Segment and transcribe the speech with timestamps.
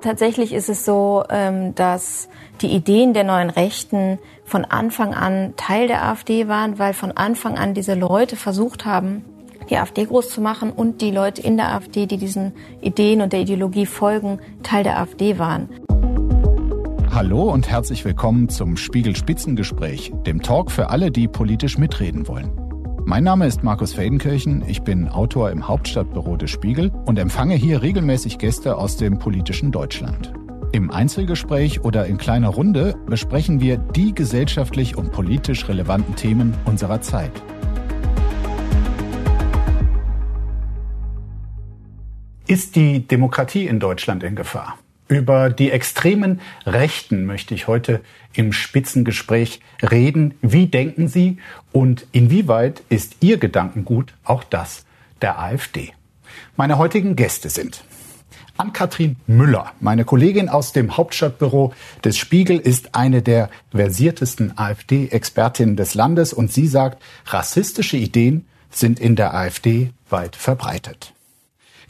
[0.00, 2.28] Tatsächlich ist es so, ähm, dass
[2.60, 7.58] die Ideen der neuen Rechten von Anfang an Teil der AfD waren, weil von Anfang
[7.58, 9.24] an diese Leute versucht haben,
[9.70, 13.32] die AfD groß zu machen und die Leute in der AfD, die diesen Ideen und
[13.32, 15.68] der Ideologie folgen, Teil der AfD waren.
[17.10, 22.67] Hallo und herzlich willkommen zum Spiegel Spitzengespräch, dem Talk für alle, die politisch mitreden wollen.
[23.08, 27.80] Mein Name ist Markus Feldenkirchen, ich bin Autor im Hauptstadtbüro des Spiegel und empfange hier
[27.80, 30.34] regelmäßig Gäste aus dem politischen Deutschland.
[30.72, 37.00] Im Einzelgespräch oder in kleiner Runde besprechen wir die gesellschaftlich und politisch relevanten Themen unserer
[37.00, 37.32] Zeit.
[42.46, 44.76] Ist die Demokratie in Deutschland in Gefahr?
[45.08, 48.02] Über die extremen Rechten möchte ich heute
[48.34, 50.34] im Spitzengespräch reden.
[50.42, 51.38] Wie denken Sie
[51.72, 54.84] und inwieweit ist Ihr Gedankengut auch das
[55.22, 55.92] der AfD?
[56.56, 57.84] Meine heutigen Gäste sind
[58.58, 61.72] Ann-Kathrin Müller, meine Kollegin aus dem Hauptstadtbüro
[62.04, 69.00] des Spiegel, ist eine der versiertesten AfD-Expertinnen des Landes und sie sagt, rassistische Ideen sind
[69.00, 71.14] in der AfD weit verbreitet.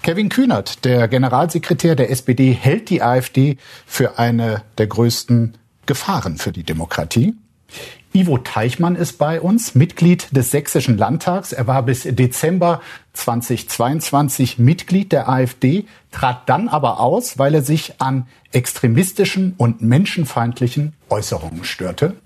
[0.02, 6.52] Kevin Kühnert, der Generalsekretär der SPD, hält die AfD für eine der größten Gefahren für
[6.52, 7.34] die Demokratie.
[8.12, 11.52] Ivo Teichmann ist bei uns, Mitglied des Sächsischen Landtags.
[11.52, 12.80] Er war bis Dezember
[13.12, 20.94] 2022 Mitglied der AfD, trat dann aber aus, weil er sich an extremistischen und menschenfeindlichen
[21.10, 22.16] Äußerungen störte.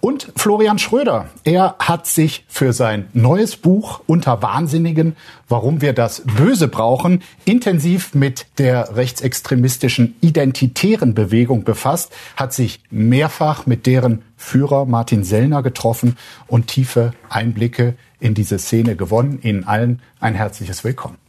[0.00, 5.16] Und Florian Schröder, er hat sich für sein neues Buch Unter Wahnsinnigen,
[5.48, 13.66] warum wir das Böse brauchen, intensiv mit der rechtsextremistischen identitären Bewegung befasst, hat sich mehrfach
[13.66, 19.40] mit deren Führer Martin Sellner getroffen und tiefe Einblicke in diese Szene gewonnen.
[19.42, 21.27] Ihnen allen ein herzliches Willkommen.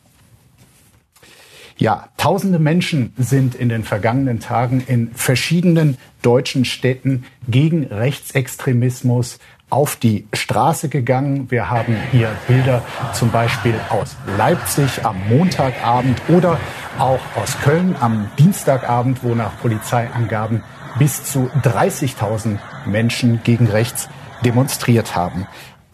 [1.80, 9.39] Ja, tausende Menschen sind in den vergangenen Tagen in verschiedenen deutschen Städten gegen Rechtsextremismus
[9.70, 11.49] auf die Straße gegangen.
[11.49, 12.83] Wir haben hier Bilder
[13.14, 16.59] zum Beispiel aus Leipzig am Montagabend oder
[16.98, 20.64] auch aus Köln am Dienstagabend, wo nach Polizeiangaben
[20.98, 24.09] bis zu 30.000 Menschen gegen rechts
[24.43, 25.48] demonstriert haben.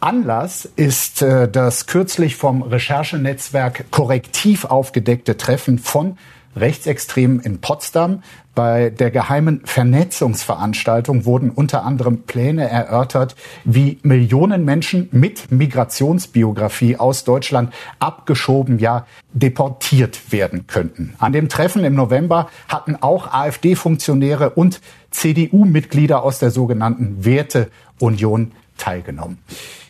[0.06, 6.20] Anlass ist äh, das kürzlich vom Recherchenetzwerk Korrektiv aufgedeckte Treffen von
[6.56, 8.22] Rechtsextremen in Potsdam.
[8.54, 17.24] Bei der geheimen Vernetzungsveranstaltung wurden unter anderem Pläne erörtert, wie Millionen Menschen mit Migrationsbiografie aus
[17.24, 21.16] Deutschland abgeschoben, ja deportiert werden könnten.
[21.18, 29.40] An dem Treffen im November hatten auch AfD-Funktionäre und CDU-Mitglieder aus der sogenannten Werteunion teilgenommen.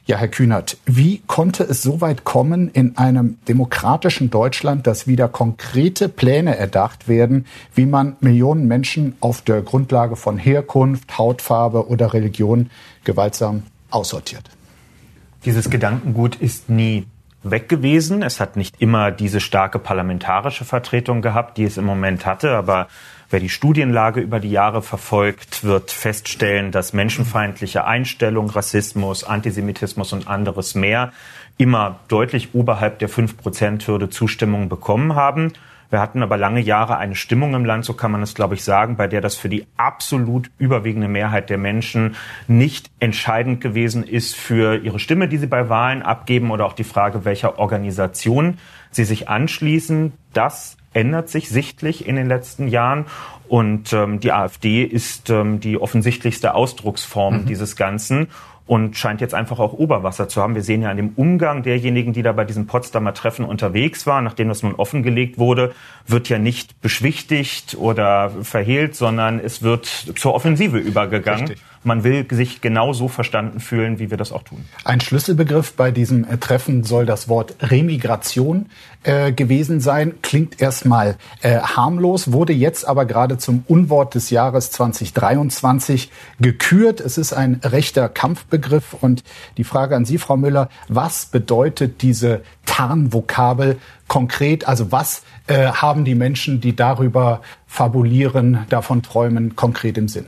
[0.07, 5.27] Ja, Herr Kühnert, wie konnte es so weit kommen in einem demokratischen Deutschland, dass wieder
[5.27, 12.13] konkrete Pläne erdacht werden, wie man Millionen Menschen auf der Grundlage von Herkunft, Hautfarbe oder
[12.13, 12.69] Religion
[13.03, 14.43] gewaltsam aussortiert?
[15.43, 17.07] Dieses Gedankengut ist nie
[17.41, 18.21] weg gewesen.
[18.21, 22.89] Es hat nicht immer diese starke parlamentarische Vertretung gehabt, die es im Moment hatte, aber
[23.35, 30.29] Wer die Studienlage über die Jahre verfolgt, wird feststellen, dass menschenfeindliche Einstellung, Rassismus, Antisemitismus und
[30.29, 31.11] anderes mehr
[31.57, 35.51] immer deutlich oberhalb der 5-Prozent-Hürde Zustimmung bekommen haben.
[35.89, 38.63] Wir hatten aber lange Jahre eine Stimmung im Land, so kann man es, glaube ich,
[38.63, 42.15] sagen, bei der das für die absolut überwiegende Mehrheit der Menschen
[42.47, 46.85] nicht entscheidend gewesen ist für ihre Stimme, die sie bei Wahlen abgeben oder auch die
[46.85, 48.59] Frage, welcher Organisation
[48.91, 50.13] sie sich anschließen.
[50.31, 53.05] Das ändert sich sichtlich in den letzten Jahren.
[53.47, 57.45] Und ähm, die AfD ist ähm, die offensichtlichste Ausdrucksform mhm.
[57.45, 58.27] dieses Ganzen
[58.65, 60.55] und scheint jetzt einfach auch Oberwasser zu haben.
[60.55, 64.23] Wir sehen ja an dem Umgang derjenigen, die da bei diesem Potsdamer Treffen unterwegs waren,
[64.23, 65.75] nachdem das nun offengelegt wurde,
[66.07, 71.47] wird ja nicht beschwichtigt oder verhehlt, sondern es wird zur Offensive übergegangen.
[71.47, 74.65] Richtig man will sich genauso verstanden fühlen, wie wir das auch tun.
[74.83, 78.67] Ein Schlüsselbegriff bei diesem äh, Treffen soll das Wort Remigration
[79.05, 80.15] äh, gewesen sein.
[80.21, 86.99] Klingt erstmal äh, harmlos, wurde jetzt aber gerade zum Unwort des Jahres 2023 gekürt.
[86.99, 89.23] Es ist ein rechter Kampfbegriff und
[89.57, 94.67] die Frage an Sie, Frau Müller, was bedeutet diese Tarnvokabel konkret?
[94.67, 100.25] Also was äh, haben die Menschen, die darüber fabulieren, davon träumen, konkret im Sinn?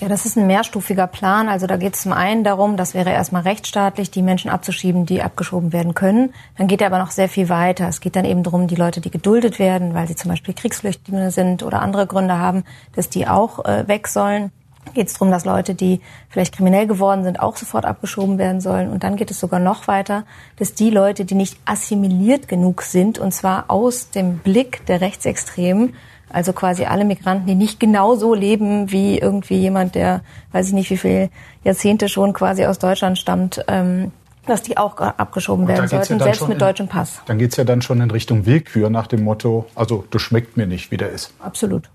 [0.00, 1.50] Ja, das ist ein mehrstufiger Plan.
[1.50, 5.20] Also da geht es zum einen darum, das wäre erstmal rechtsstaatlich, die Menschen abzuschieben, die
[5.20, 6.32] abgeschoben werden können.
[6.56, 7.86] Dann geht er aber noch sehr viel weiter.
[7.86, 11.30] Es geht dann eben darum, die Leute, die geduldet werden, weil sie zum Beispiel Kriegsflüchtlinge
[11.30, 12.64] sind oder andere Gründe haben,
[12.94, 14.52] dass die auch äh, weg sollen.
[14.94, 16.00] geht es darum, dass Leute, die
[16.30, 18.90] vielleicht kriminell geworden sind, auch sofort abgeschoben werden sollen.
[18.90, 20.24] Und dann geht es sogar noch weiter,
[20.56, 25.92] dass die Leute, die nicht assimiliert genug sind, und zwar aus dem Blick der Rechtsextremen,
[26.32, 30.22] also quasi alle Migranten, die nicht genau so leben wie irgendwie jemand, der,
[30.52, 31.30] weiß ich nicht, wie viele
[31.64, 34.12] Jahrzehnte schon quasi aus Deutschland stammt, ähm,
[34.46, 37.20] dass die auch abgeschoben werden sollten, ja selbst mit in, deutschem Pass.
[37.26, 40.66] Dann geht's ja dann schon in Richtung Willkür nach dem Motto, also du schmeckt mir
[40.66, 41.32] nicht, wie der ist.
[41.40, 41.90] Absolut.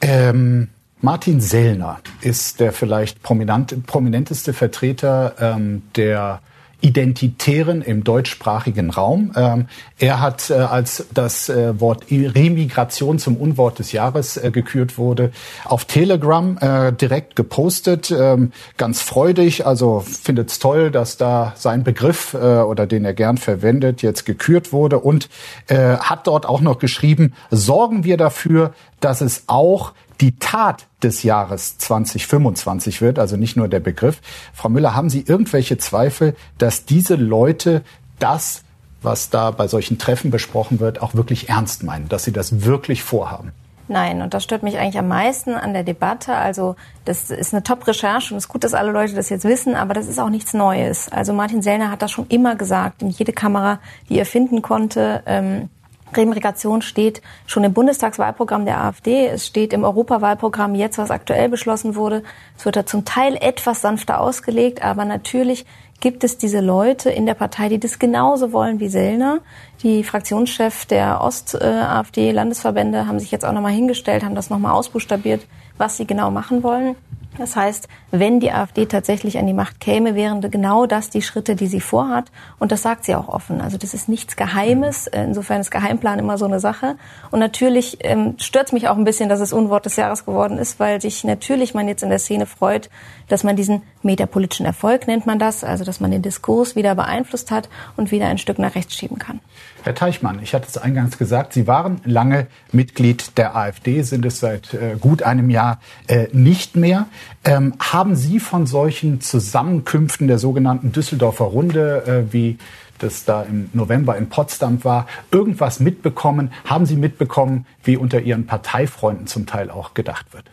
[0.00, 0.68] Ähm,
[1.00, 6.40] Martin Sellner ist der vielleicht prominenteste Vertreter ähm, der
[6.80, 9.32] Identitären im deutschsprachigen Raum.
[9.36, 9.66] Ähm,
[9.98, 15.30] er hat, äh, als das äh, Wort Remigration zum Unwort des Jahres äh, gekürt wurde,
[15.64, 16.58] auf Telegram
[17.00, 19.66] direkt gepostet, ähm, ganz freudig.
[19.66, 24.72] Also findet es toll, dass da sein Begriff oder den er gern verwendet jetzt gekürt
[24.72, 25.28] wurde und
[25.68, 31.78] hat dort auch noch geschrieben: Sorgen wir dafür, dass es auch die Tat des Jahres
[31.78, 34.20] 2025 wird, also nicht nur der Begriff.
[34.52, 37.82] Frau Müller, haben Sie irgendwelche Zweifel, dass diese Leute
[38.18, 38.62] das,
[39.02, 43.02] was da bei solchen Treffen besprochen wird, auch wirklich ernst meinen, dass sie das wirklich
[43.02, 43.52] vorhaben?
[43.88, 46.34] Nein, und das stört mich eigentlich am meisten an der Debatte.
[46.36, 46.76] Also
[47.06, 49.94] das ist eine Top-Recherche und es ist gut, dass alle Leute das jetzt wissen, aber
[49.94, 51.10] das ist auch nichts Neues.
[51.10, 55.24] Also Martin Sellner hat das schon immer gesagt, in jede Kamera, die er finden konnte.
[55.26, 55.70] Ähm,
[56.14, 59.26] Remigration steht schon im Bundestagswahlprogramm der AfD.
[59.26, 62.22] Es steht im Europawahlprogramm jetzt, was aktuell beschlossen wurde.
[62.56, 65.66] Es wird da zum Teil etwas sanfter ausgelegt, aber natürlich
[66.00, 69.40] gibt es diese Leute in der Partei, die das genauso wollen wie Sellner.
[69.82, 75.46] Die Fraktionschef der Ost-AfD-Landesverbände haben sich jetzt auch nochmal hingestellt, haben das nochmal ausbuchstabiert,
[75.76, 76.96] was sie genau machen wollen.
[77.40, 81.56] Das heißt, wenn die AfD tatsächlich an die Macht käme, wären genau das die Schritte,
[81.56, 82.30] die sie vorhat.
[82.58, 83.62] Und das sagt sie auch offen.
[83.62, 85.06] Also das ist nichts Geheimes.
[85.06, 86.96] Insofern ist Geheimplan immer so eine Sache.
[87.30, 90.78] Und natürlich ähm, stört mich auch ein bisschen, dass es Unwort des Jahres geworden ist,
[90.78, 92.90] weil sich natürlich man jetzt in der Szene freut,
[93.28, 97.50] dass man diesen metapolitischen Erfolg nennt man das, also dass man den Diskurs wieder beeinflusst
[97.50, 99.40] hat und wieder ein Stück nach rechts schieben kann.
[99.82, 104.40] Herr Teichmann, ich hatte es eingangs gesagt, Sie waren lange Mitglied der AfD, sind es
[104.40, 107.06] seit äh, gut einem Jahr äh, nicht mehr.
[107.44, 112.58] Ähm, haben Sie von solchen Zusammenkünften der sogenannten Düsseldorfer Runde, äh, wie
[112.98, 116.52] das da im November in Potsdam war, irgendwas mitbekommen?
[116.66, 120.44] Haben Sie mitbekommen, wie unter Ihren Parteifreunden zum Teil auch gedacht wird?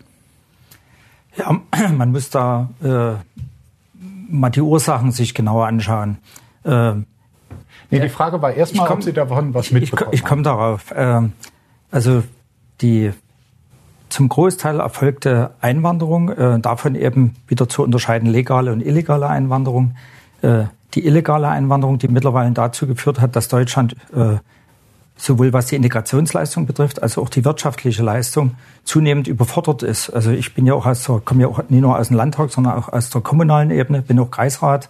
[1.36, 1.60] Ja,
[1.92, 3.16] man muss da äh,
[4.30, 6.18] mal die Ursachen sich genauer anschauen.
[7.90, 10.94] Nee, die Frage war erstmal, ob Sie davon was mitbekommen Ich, ich komme darauf.
[10.96, 11.34] Ähm,
[11.90, 12.24] also
[12.82, 13.12] die
[14.10, 19.96] zum Großteil erfolgte Einwanderung, äh, davon eben wieder zu unterscheiden legale und illegale Einwanderung.
[20.42, 24.38] Äh, die illegale Einwanderung, die mittlerweile dazu geführt hat, dass Deutschland äh,
[25.18, 30.10] sowohl was die Integrationsleistung betrifft, als auch die wirtschaftliche Leistung zunehmend überfordert ist.
[30.10, 32.52] Also ich bin ja auch aus der, komme ja auch nicht nur aus dem Landtag,
[32.52, 34.90] sondern auch aus der kommunalen Ebene, bin auch Kreisrat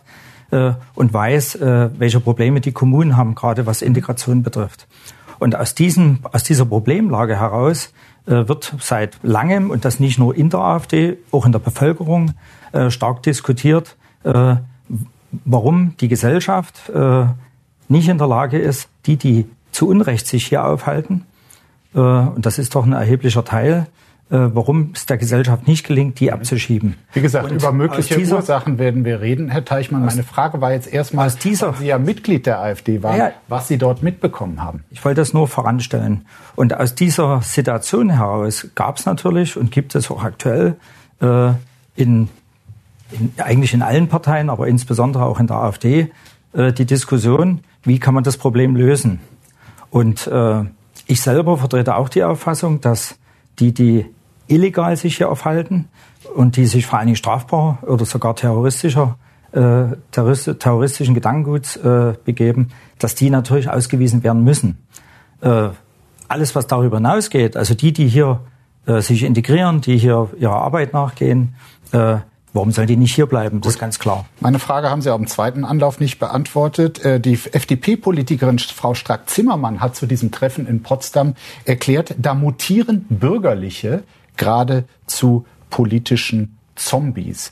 [0.52, 4.88] äh, und weiß, äh, welche Probleme die Kommunen haben, gerade was Integration betrifft.
[5.40, 7.94] Und aus, diesem, aus dieser Problemlage heraus
[8.26, 12.34] äh, wird seit langem, und das nicht nur in der AfD, auch in der Bevölkerung,
[12.72, 14.56] äh, stark diskutiert, äh,
[15.46, 17.26] warum die Gesellschaft äh,
[17.88, 21.26] nicht in der Lage ist, die, die zu Unrecht sich hier aufhalten,
[21.94, 23.88] äh, und das ist doch ein erheblicher Teil,
[24.30, 26.96] warum es der Gesellschaft nicht gelingt, die abzuschieben.
[27.14, 30.04] Wie gesagt, und über mögliche dieser, Ursachen werden wir reden, Herr Teichmann.
[30.04, 33.68] Meine Frage war jetzt erstmal, aus dieser, Sie ja Mitglied der AfD waren, ja, was
[33.70, 34.84] Sie dort mitbekommen haben.
[34.90, 36.26] Ich wollte das nur voranstellen.
[36.56, 40.76] Und aus dieser Situation heraus gab es natürlich und gibt es auch aktuell
[41.22, 41.52] äh,
[41.96, 42.30] in,
[43.12, 46.12] in, eigentlich in allen Parteien, aber insbesondere auch in der AfD,
[46.54, 49.20] äh, die Diskussion, wie kann man das Problem lösen.
[49.90, 50.64] Und äh,
[51.06, 53.16] ich selber vertrete auch die Auffassung, dass
[53.60, 54.06] die, die
[54.48, 55.88] illegal sich hier aufhalten
[56.36, 59.18] und die sich vor allen Dingen strafbar oder sogar terroristischer
[59.52, 64.78] äh, terroristischen Gedankenguts äh, begeben, dass die natürlich ausgewiesen werden müssen.
[65.42, 65.70] Äh,
[66.28, 68.42] alles, was darüber hinausgeht, also die, die hier
[68.86, 71.56] äh, sich integrieren, die hier ihrer Arbeit nachgehen,
[71.92, 72.18] äh,
[72.54, 73.62] Warum sollen die nicht hier bleiben?
[73.62, 74.26] Das ist ganz klar.
[74.40, 77.06] Meine Frage haben Sie auch im zweiten Anlauf nicht beantwortet.
[77.06, 81.36] Äh, die FDP-Politikerin Frau Strack-Zimmermann hat zu diesem Treffen in Potsdam
[81.66, 84.04] erklärt, da mutieren Bürgerliche
[84.38, 87.52] gerade zu politischen Zombies.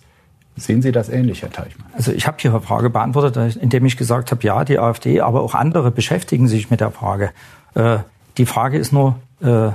[0.58, 1.88] Sehen Sie das ähnlich, Herr Teichmann?
[1.94, 5.54] Also ich habe Ihre Frage beantwortet, indem ich gesagt habe, ja, die AfD, aber auch
[5.54, 7.32] andere beschäftigen sich mit der Frage.
[7.74, 7.98] Äh,
[8.38, 9.72] die Frage ist nur, äh,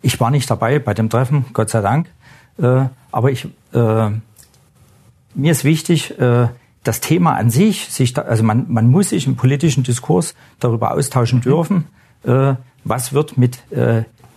[0.00, 2.08] ich war nicht dabei bei dem Treffen, Gott sei Dank,
[2.58, 8.88] äh, aber ich, mir ist wichtig, das Thema an sich, sich da, also man, man
[8.90, 11.86] muss sich im politischen Diskurs darüber austauschen dürfen,
[12.84, 13.58] was wird mit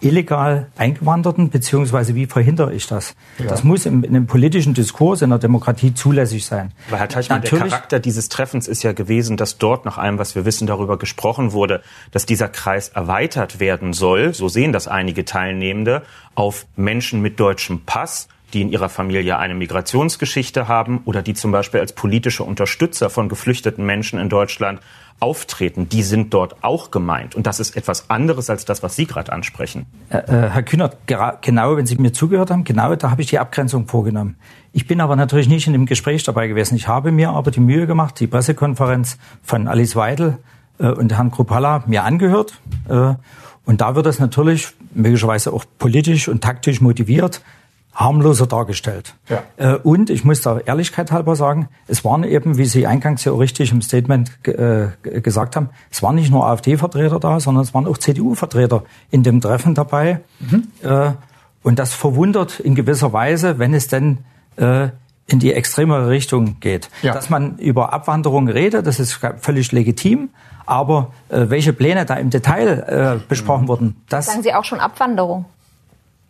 [0.02, 3.16] illegal Eingewanderten, beziehungsweise wie verhindere ich das?
[3.38, 3.48] Ja.
[3.48, 6.72] Das muss im, in einem politischen Diskurs in der Demokratie zulässig sein.
[6.88, 10.18] Aber Herr Teichmann, Natürlich, der Charakter dieses Treffens ist ja gewesen, dass dort nach allem,
[10.18, 14.88] was wir wissen, darüber gesprochen wurde, dass dieser Kreis erweitert werden soll, so sehen das
[14.88, 16.04] einige Teilnehmende,
[16.36, 21.52] auf Menschen mit deutschem Pass, die in ihrer Familie eine Migrationsgeschichte haben oder die zum
[21.52, 24.80] Beispiel als politische Unterstützer von geflüchteten Menschen in Deutschland
[25.20, 27.36] auftreten, die sind dort auch gemeint.
[27.36, 29.86] Und das ist etwas anderes als das, was Sie gerade ansprechen.
[30.10, 30.98] Äh, äh Herr Kühnert,
[31.42, 34.38] genau, wenn Sie mir zugehört haben, genau da habe ich die Abgrenzung vorgenommen.
[34.72, 36.76] Ich bin aber natürlich nicht in dem Gespräch dabei gewesen.
[36.76, 40.38] Ich habe mir aber die Mühe gemacht, die Pressekonferenz von Alice Weidel
[40.80, 42.60] äh, und Herrn Kruppalla mir angehört.
[42.88, 43.16] Äh,
[43.66, 47.42] und da wird es natürlich möglicherweise auch politisch und taktisch motiviert
[48.00, 49.14] harmloser dargestellt.
[49.28, 49.44] Ja.
[49.58, 53.34] Äh, und ich muss da Ehrlichkeit halber sagen, es waren eben, wie Sie eingangs ja
[53.34, 54.88] auch richtig im Statement äh,
[55.20, 59.42] gesagt haben, es waren nicht nur AfD-Vertreter da, sondern es waren auch CDU-Vertreter in dem
[59.42, 60.22] Treffen dabei.
[60.40, 60.68] Mhm.
[60.82, 61.12] Äh,
[61.62, 64.20] und das verwundert in gewisser Weise, wenn es denn
[64.58, 66.90] in die extremere Richtung geht.
[67.02, 67.14] Ja.
[67.14, 70.30] Dass man über Abwanderung redet, das ist völlig legitim.
[70.66, 73.68] Aber welche Pläne da im Detail besprochen mhm.
[73.68, 75.46] wurden, das sagen Sie auch schon Abwanderung.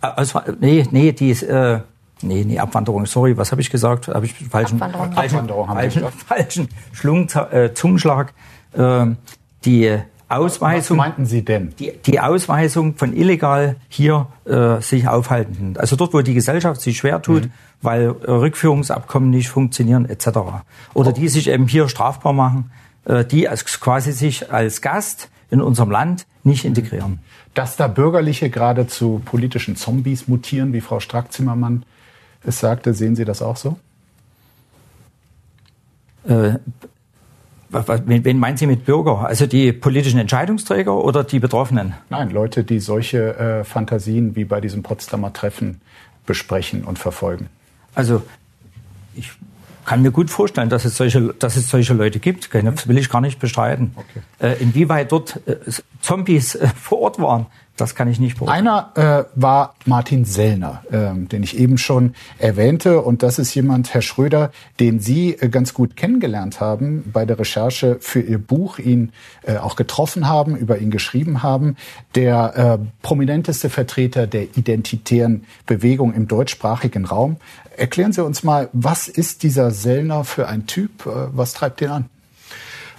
[0.02, 1.80] Also, nee, nee, die ist, äh,
[2.22, 4.08] nee, nee, Abwanderung, sorry, was habe ich gesagt?
[4.08, 5.12] Habe ich falschen, Abwanderung.
[5.14, 8.34] falschen, Abwanderung falschen, falschen Schlung, äh, Zungenschlag.
[8.74, 9.08] Äh,
[9.66, 10.98] die Ausweisung.
[10.98, 11.74] Was meinten Sie denn?
[11.80, 15.76] Die, die Ausweisung von illegal hier äh, sich aufhaltenden.
[15.78, 17.52] Also dort, wo die Gesellschaft sich schwer tut, mhm.
[17.82, 20.28] weil äh, Rückführungsabkommen nicht funktionieren etc.
[20.94, 21.12] Oder oh.
[21.12, 22.72] die sich eben hier strafbar machen,
[23.06, 27.20] äh, die als, quasi sich als Gast in unserem Land nicht integrieren.
[27.60, 31.84] Dass da Bürgerliche gerade zu politischen Zombies mutieren, wie Frau Strack-Zimmermann
[32.42, 33.78] es sagte, sehen Sie das auch so?
[36.26, 36.54] Äh,
[37.70, 39.28] wen meinen Sie mit Bürger?
[39.28, 41.96] Also die politischen Entscheidungsträger oder die Betroffenen?
[42.10, 45.82] Nein, Leute, die solche äh, Fantasien wie bei diesem Potsdamer Treffen
[46.26, 47.50] besprechen und verfolgen.
[47.94, 48.22] Also
[49.16, 49.34] ich
[49.90, 52.54] kann mir gut vorstellen, dass es solche, dass es solche Leute gibt.
[52.54, 53.96] Das will ich gar nicht bestreiten.
[53.96, 54.22] Okay.
[54.38, 55.56] Äh, inwieweit dort äh,
[56.00, 57.48] Zombies äh, vor Ort waren,
[57.80, 58.68] das kann ich nicht beurteilen.
[58.68, 63.02] Einer äh, war Martin Sellner, äh, den ich eben schon erwähnte.
[63.02, 67.40] Und das ist jemand, Herr Schröder, den Sie äh, ganz gut kennengelernt haben bei der
[67.40, 69.12] Recherche für Ihr Buch, ihn
[69.44, 71.76] äh, auch getroffen haben, über ihn geschrieben haben.
[72.16, 77.38] Der äh, prominenteste Vertreter der identitären Bewegung im deutschsprachigen Raum.
[77.78, 81.06] Erklären Sie uns mal, was ist dieser Sellner für ein Typ?
[81.06, 82.06] Äh, was treibt den an?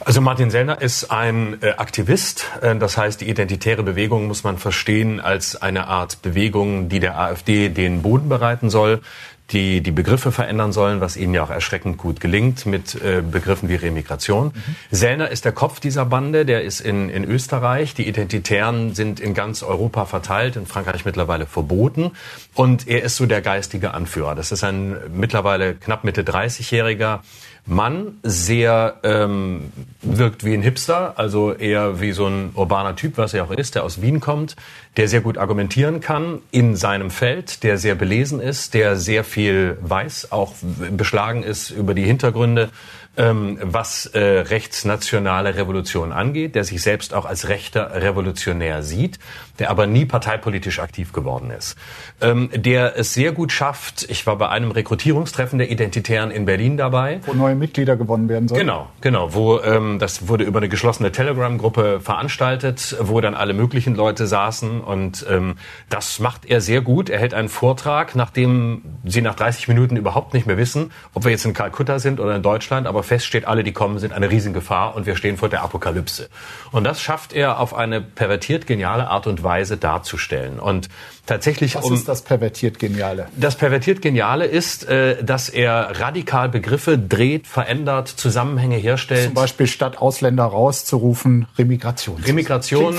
[0.03, 2.47] Also Martin Sellner ist ein äh, Aktivist.
[2.63, 7.19] Äh, das heißt, die identitäre Bewegung muss man verstehen als eine Art Bewegung, die der
[7.19, 9.03] AfD den Boden bereiten soll,
[9.51, 13.69] die die Begriffe verändern sollen, was ihnen ja auch erschreckend gut gelingt mit äh, Begriffen
[13.69, 14.47] wie Remigration.
[14.47, 14.77] Mhm.
[14.91, 17.95] Sellner ist der Kopf dieser Bande, der ist in, in Österreich.
[17.95, 22.13] Die Identitären sind in ganz Europa verteilt, in Frankreich mittlerweile verboten.
[22.55, 24.35] Und er ist so der geistige Anführer.
[24.35, 27.21] Das ist ein mittlerweile knapp Mitte 30-jähriger
[27.67, 33.35] Mann, sehr ähm, wirkt wie ein Hipster, also eher wie so ein urbaner Typ, was
[33.35, 34.57] er auch ist, der aus Wien kommt,
[34.97, 39.79] der sehr gut argumentieren kann in seinem Feld, der sehr belesen ist, der sehr viel
[39.83, 40.55] weiß, auch
[40.91, 42.71] beschlagen ist über die Hintergründe
[43.17, 49.19] ähm, was äh, rechtsnationale Revolution angeht, der sich selbst auch als rechter Revolutionär sieht,
[49.59, 51.77] der aber nie parteipolitisch aktiv geworden ist,
[52.21, 54.07] ähm, der es sehr gut schafft.
[54.09, 58.49] Ich war bei einem Rekrutierungstreffen der Identitären in Berlin dabei, wo neue Mitglieder gewonnen werden
[58.49, 58.61] sollen.
[58.61, 63.95] Genau, genau, wo ähm, das wurde über eine geschlossene Telegram-Gruppe veranstaltet, wo dann alle möglichen
[63.95, 65.57] Leute saßen und ähm,
[65.91, 67.11] das macht er sehr gut.
[67.11, 71.33] Er hält einen Vortrag, nachdem sie nach 30 Minuten überhaupt nicht mehr wissen, ob wir
[71.33, 74.31] jetzt in Kalkutta sind oder in Deutschland, aber fest steht, alle, die kommen, sind eine
[74.31, 76.29] Riesengefahr und wir stehen vor der Apokalypse.
[76.73, 80.59] Und das schafft er auf eine pervertiert geniale Art und Weise darzustellen.
[80.59, 80.89] Und
[81.31, 83.29] tatsächlich Was um, ist das pervertiert Geniale?
[83.37, 89.27] Das pervertiert Geniale ist, äh, dass er radikal Begriffe dreht, verändert, Zusammenhänge herstellt.
[89.27, 92.23] Zum Beispiel statt Ausländer rauszurufen, Remigration.
[92.23, 92.95] Remigration,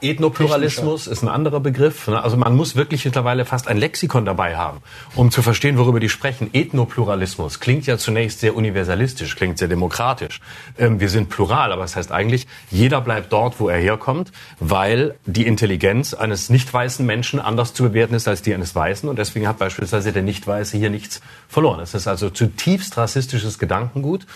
[0.00, 2.08] Ethnopluralismus ist ein anderer Begriff.
[2.08, 2.22] Ne?
[2.22, 4.78] Also man muss wirklich mittlerweile fast ein Lexikon dabei haben,
[5.14, 6.50] um zu verstehen, worüber die sprechen.
[6.52, 10.40] Ethnopluralismus klingt ja zunächst sehr universalistisch, klingt sehr demokratisch.
[10.78, 14.32] Ähm, wir sind plural, aber es das heißt eigentlich, jeder bleibt dort, wo er herkommt,
[14.60, 19.08] weil die Intelligenz eines nicht weißen Menschen anders zu bewerten ist als die eines Weißen.
[19.08, 21.80] Und deswegen hat beispielsweise der Nicht-Weiße hier nichts verloren.
[21.80, 24.26] Es ist also zutiefst rassistisches Gedankengut.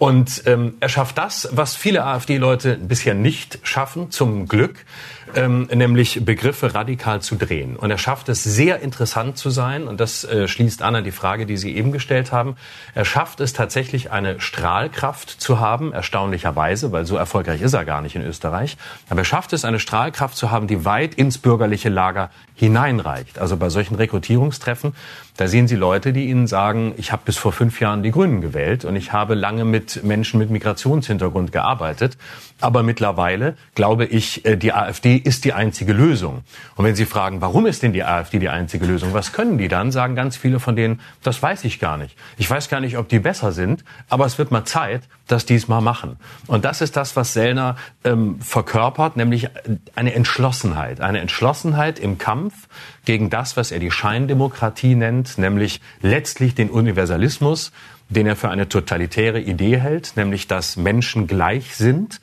[0.00, 4.86] Und ähm, er schafft das, was viele AfD-Leute bisher nicht schaffen, zum Glück,
[5.34, 7.76] ähm, nämlich Begriffe radikal zu drehen.
[7.76, 11.10] Und er schafft es sehr interessant zu sein, und das äh, schließt an an die
[11.10, 12.56] Frage, die Sie eben gestellt haben.
[12.94, 18.00] Er schafft es tatsächlich eine Strahlkraft zu haben, erstaunlicherweise, weil so erfolgreich ist er gar
[18.00, 18.78] nicht in Österreich.
[19.10, 23.38] Aber er schafft es, eine Strahlkraft zu haben, die weit ins bürgerliche Lager hineinreicht.
[23.38, 24.94] Also bei solchen Rekrutierungstreffen,
[25.40, 28.42] da sehen Sie Leute, die Ihnen sagen, ich habe bis vor fünf Jahren die Grünen
[28.42, 32.18] gewählt und ich habe lange mit Menschen mit Migrationshintergrund gearbeitet.
[32.60, 36.42] Aber mittlerweile glaube ich, äh, die AfD ist die einzige Lösung.
[36.76, 39.14] Und wenn Sie fragen, warum ist denn die AfD die einzige Lösung?
[39.14, 39.92] Was können die dann?
[39.92, 42.18] Sagen ganz viele von denen, das weiß ich gar nicht.
[42.36, 45.54] Ich weiß gar nicht, ob die besser sind, aber es wird mal Zeit, dass die
[45.54, 46.16] es mal machen.
[46.46, 49.48] Und das ist das, was Sellner ähm, verkörpert, nämlich
[49.94, 51.00] eine Entschlossenheit.
[51.00, 52.68] Eine Entschlossenheit im Kampf
[53.04, 57.72] gegen das, was er die Scheindemokratie nennt, nämlich letztlich den Universalismus,
[58.08, 62.20] den er für eine totalitäre Idee hält, nämlich dass Menschen gleich sind.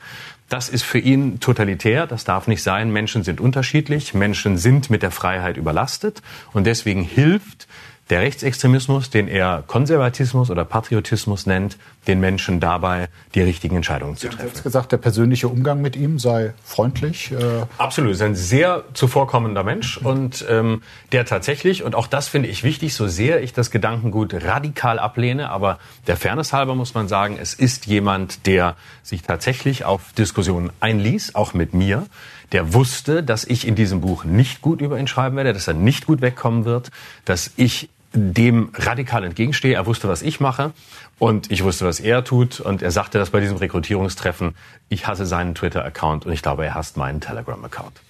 [0.49, 2.91] Das ist für ihn totalitär, das darf nicht sein.
[2.91, 6.21] Menschen sind unterschiedlich, Menschen sind mit der Freiheit überlastet
[6.53, 7.67] und deswegen hilft
[8.09, 14.29] der Rechtsextremismus, den er Konservatismus oder Patriotismus nennt, den Menschen dabei, die richtigen Entscheidungen zu
[14.29, 14.49] treffen.
[14.49, 17.31] Sie haben gesagt, der persönliche Umgang mit ihm sei freundlich.
[17.31, 22.47] Äh Absolut, ist ein sehr zuvorkommender Mensch und ähm, der tatsächlich, und auch das finde
[22.47, 27.07] ich wichtig, so sehr ich das Gedankengut radikal ablehne, aber der Fairness halber muss man
[27.07, 32.05] sagen, es ist jemand, der sich tatsächlich auf Diskussionen einließ, auch mit mir,
[32.53, 35.73] der wusste, dass ich in diesem Buch nicht gut über ihn schreiben werde, dass er
[35.73, 36.91] nicht gut wegkommen wird,
[37.25, 39.75] dass ich dem radikal entgegenstehe.
[39.75, 40.71] Er wusste, was ich mache
[41.19, 42.59] und ich wusste, was er tut.
[42.59, 44.55] Und er sagte das bei diesem Rekrutierungstreffen.
[44.89, 48.01] Ich hasse seinen Twitter-Account und ich glaube, er hasst meinen Telegram-Account.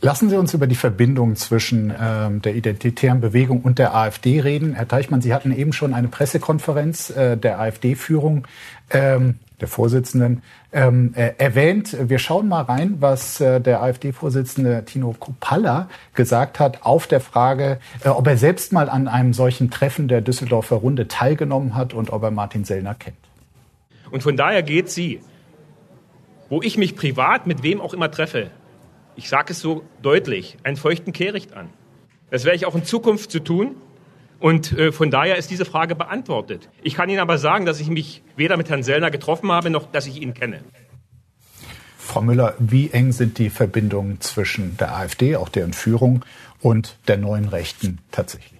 [0.00, 4.74] Lassen Sie uns über die Verbindung zwischen ähm, der identitären Bewegung und der AfD reden.
[4.74, 8.46] Herr Teichmann, Sie hatten eben schon eine Pressekonferenz äh, der AfD-Führung
[8.90, 11.96] ähm, der Vorsitzenden, ähm, äh, erwähnt.
[12.00, 17.78] Wir schauen mal rein, was äh, der AfD-Vorsitzende Tino Kupalla gesagt hat auf der Frage,
[18.04, 22.10] äh, ob er selbst mal an einem solchen Treffen der Düsseldorfer Runde teilgenommen hat und
[22.10, 23.16] ob er Martin Sellner kennt.
[24.10, 25.20] Und von daher geht sie,
[26.48, 28.50] wo ich mich privat mit wem auch immer treffe,
[29.16, 31.68] ich sage es so deutlich, einen feuchten Kehricht an.
[32.30, 33.74] Das werde ich auch in Zukunft zu tun.
[34.38, 36.68] Und äh, von daher ist diese Frage beantwortet.
[36.82, 39.90] Ich kann Ihnen aber sagen, dass ich mich weder mit Herrn Sellner getroffen habe, noch
[39.90, 40.60] dass ich ihn kenne.
[41.96, 46.24] Frau Müller, wie eng sind die Verbindungen zwischen der AfD, auch deren Führung,
[46.60, 48.57] und der neuen Rechten tatsächlich?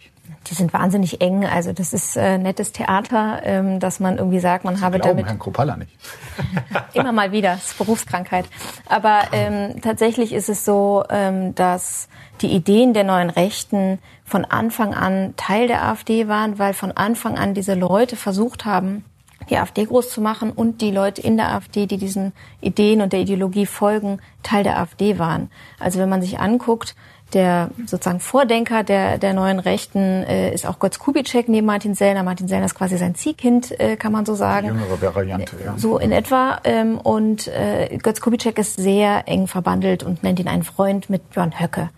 [0.49, 1.45] Die sind wahnsinnig eng.
[1.45, 5.19] Also das ist äh, nettes Theater, ähm, dass man irgendwie sagt, man Sie habe glauben
[5.19, 5.91] damit Herrn Kropalla nicht.
[6.95, 8.47] immer mal wieder, das ist Berufskrankheit.
[8.87, 12.09] Aber ähm, tatsächlich ist es so, ähm, dass
[12.41, 17.37] die Ideen der neuen Rechten von Anfang an Teil der AfD waren, weil von Anfang
[17.37, 19.05] an diese Leute versucht haben,
[19.51, 23.13] die AfD groß zu machen und die Leute in der AfD, die diesen Ideen und
[23.13, 25.51] der Ideologie folgen, Teil der AfD waren.
[25.79, 26.95] Also wenn man sich anguckt,
[27.35, 32.23] der sozusagen Vordenker der, der neuen Rechten äh, ist auch Götz Kubitschek neben Martin Sellner.
[32.23, 34.69] Martin Sellner ist quasi sein Ziehkind, äh, kann man so sagen.
[34.69, 35.75] Jüngere Variante, ja.
[35.77, 36.61] So in etwa.
[36.65, 41.31] Ähm, und äh, Götz Kubitschek ist sehr eng verbandelt und nennt ihn einen Freund mit
[41.31, 41.91] Björn Höcke.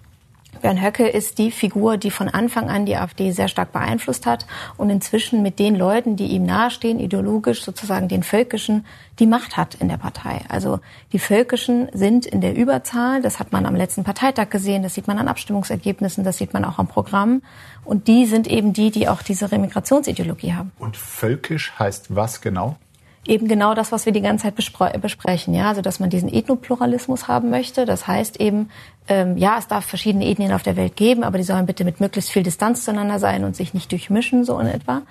[0.61, 4.47] Björn Höcke ist die Figur, die von Anfang an die AfD sehr stark beeinflusst hat
[4.77, 8.85] und inzwischen mit den Leuten, die ihm nahestehen, ideologisch sozusagen den Völkischen,
[9.19, 10.43] die Macht hat in der Partei.
[10.49, 10.81] Also
[11.13, 15.07] die Völkischen sind in der Überzahl, das hat man am letzten Parteitag gesehen, das sieht
[15.07, 17.43] man an Abstimmungsergebnissen, das sieht man auch am Programm.
[17.85, 20.73] Und die sind eben die, die auch diese Remigrationsideologie haben.
[20.79, 22.77] Und völkisch heißt was genau?
[23.27, 25.55] Eben genau das, was wir die ganze Zeit besprechen.
[25.55, 27.85] Ja, also dass man diesen Ethnopluralismus haben möchte.
[27.85, 28.71] Das heißt eben,
[29.09, 32.01] ähm, ja, es darf verschiedene Ethnien auf der Welt geben, aber die sollen bitte mit
[32.01, 35.03] möglichst viel Distanz zueinander sein und sich nicht durchmischen, so in etwa.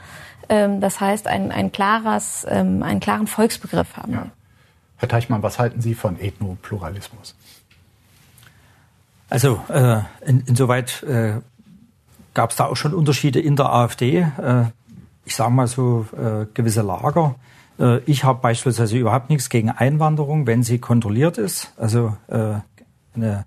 [0.49, 4.13] Ähm, das heißt, ein, ein klares, ähm, einen klaren Volksbegriff haben.
[4.13, 4.25] Ja.
[4.97, 7.35] Herr Teichmann, was halten Sie von Ethnopluralismus?
[9.29, 11.41] Also äh, in, insoweit äh,
[12.33, 14.19] gab es da auch schon Unterschiede in der AfD.
[14.19, 14.65] Äh,
[15.25, 17.35] ich sage mal so äh, gewisse Lager.
[17.79, 21.73] Äh, ich habe beispielsweise überhaupt nichts gegen Einwanderung, wenn sie kontrolliert ist.
[21.77, 22.55] Also äh,
[23.15, 23.45] eine,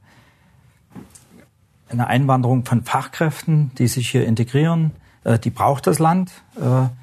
[1.88, 4.92] eine Einwanderung von Fachkräften, die sich hier integrieren,
[5.24, 6.32] äh, die braucht das Land.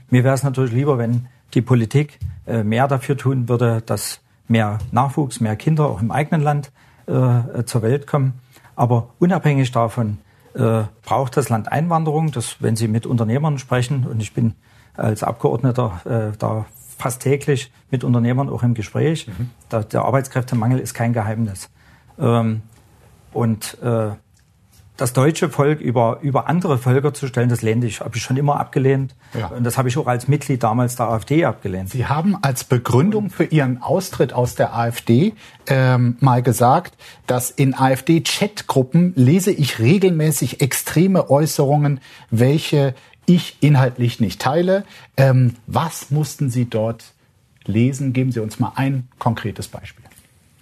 [0.09, 5.39] Mir wäre es natürlich lieber, wenn die Politik mehr dafür tun würde, dass mehr Nachwuchs,
[5.39, 6.71] mehr Kinder auch im eigenen Land
[7.05, 8.33] zur Welt kommen.
[8.75, 10.17] Aber unabhängig davon
[10.53, 12.31] braucht das Land Einwanderung.
[12.31, 14.55] Das, wenn Sie mit Unternehmern sprechen, und ich bin
[14.95, 16.65] als Abgeordneter da
[16.99, 19.27] fast täglich mit Unternehmern auch im Gespräch.
[19.27, 19.49] Mhm.
[19.69, 21.69] Da, der Arbeitskräftemangel ist kein Geheimnis.
[22.19, 22.61] Ähm,
[23.31, 24.11] und äh,
[24.97, 28.35] das deutsche Volk über, über andere Völker zu stellen, das lehne ich, habe ich schon
[28.35, 29.15] immer abgelehnt.
[29.37, 29.47] Ja.
[29.47, 31.89] Und das habe ich auch als Mitglied damals der AfD abgelehnt.
[31.89, 35.33] Sie haben als Begründung für Ihren Austritt aus der AfD
[35.67, 42.93] ähm, mal gesagt, dass in AfD-Chatgruppen lese ich regelmäßig extreme Äußerungen, welche
[43.29, 44.83] ich inhaltlich nicht teile.
[45.15, 47.13] Ähm, was mussten Sie dort
[47.65, 48.11] lesen?
[48.13, 50.05] Geben Sie uns mal ein konkretes Beispiel.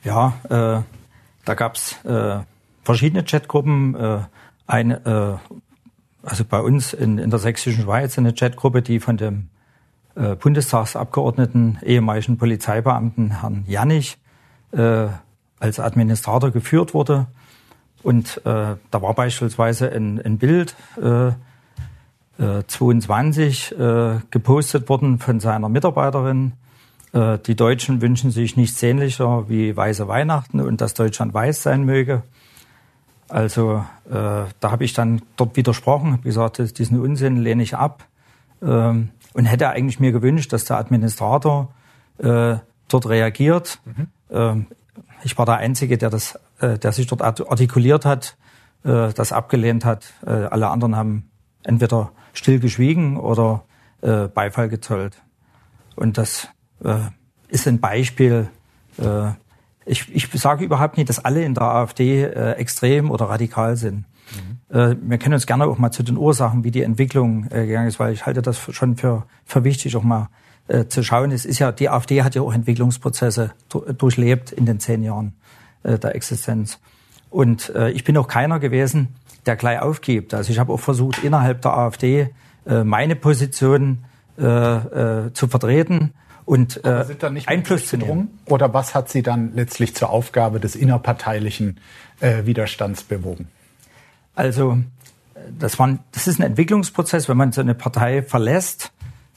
[0.03, 0.83] Ja, äh,
[1.45, 2.39] da gab's äh,
[2.83, 3.95] verschiedene Chatgruppen.
[3.95, 4.19] Äh,
[4.67, 5.53] eine, äh,
[6.23, 9.49] also bei uns in, in der sächsischen Schweiz eine Chatgruppe, die von dem
[10.15, 14.17] äh, Bundestagsabgeordneten, ehemaligen Polizeibeamten Herrn Jannig
[14.71, 15.07] äh,
[15.59, 17.27] als Administrator geführt wurde.
[18.03, 20.75] Und da war beispielsweise ein, ein Bild
[22.37, 26.53] 22 äh, gepostet worden von seiner Mitarbeiterin.
[27.13, 31.83] Äh, die Deutschen wünschen sich nichts sehnlicher wie weiße Weihnachten und dass Deutschland weiß sein
[31.83, 32.23] möge.
[33.29, 38.05] Also äh, da habe ich dann dort widersprochen, habe gesagt, diesen Unsinn lehne ich ab
[38.61, 41.73] ähm, und hätte eigentlich mir gewünscht, dass der Administrator
[42.19, 42.55] äh,
[42.87, 43.79] dort reagiert.
[43.85, 44.07] Mhm.
[44.31, 44.67] Ähm,
[45.23, 48.37] ich war der Einzige, der das, äh, der sich dort artikuliert hat,
[48.83, 50.13] äh, das abgelehnt hat.
[50.25, 51.29] Äh, alle anderen haben
[51.63, 53.63] entweder still geschwiegen oder
[54.01, 55.21] äh, Beifall gezollt.
[55.95, 56.47] Und das
[56.83, 56.97] äh,
[57.47, 58.47] ist ein Beispiel.
[58.97, 59.31] Äh,
[59.85, 64.05] ich, ich sage überhaupt nicht, dass alle in der AfD äh, extrem oder radikal sind.
[64.69, 64.75] Mhm.
[64.75, 67.87] Äh, wir können uns gerne auch mal zu den Ursachen, wie die Entwicklung äh, gegangen
[67.87, 70.29] ist, weil ich halte das schon für, für wichtig, auch mal
[70.67, 71.31] äh, zu schauen.
[71.31, 73.51] Es ist ja, die AfD hat ja auch Entwicklungsprozesse
[73.97, 75.33] durchlebt in den zehn Jahren
[75.83, 76.79] äh, der Existenz.
[77.29, 79.15] Und äh, ich bin auch keiner gewesen,
[79.47, 80.33] der gleich aufgibt.
[80.33, 82.29] Also ich habe auch versucht, innerhalb der AfD
[82.65, 84.03] äh, meine Position
[84.37, 86.13] äh, äh, zu vertreten
[86.45, 87.05] und äh,
[87.45, 88.39] Einfluss zu nehmen.
[88.45, 91.79] Oder was hat Sie dann letztlich zur Aufgabe des innerparteilichen
[92.19, 93.47] äh, Widerstands bewogen?
[94.35, 94.77] Also
[95.57, 98.91] das, war, das ist ein Entwicklungsprozess, wenn man so eine Partei verlässt,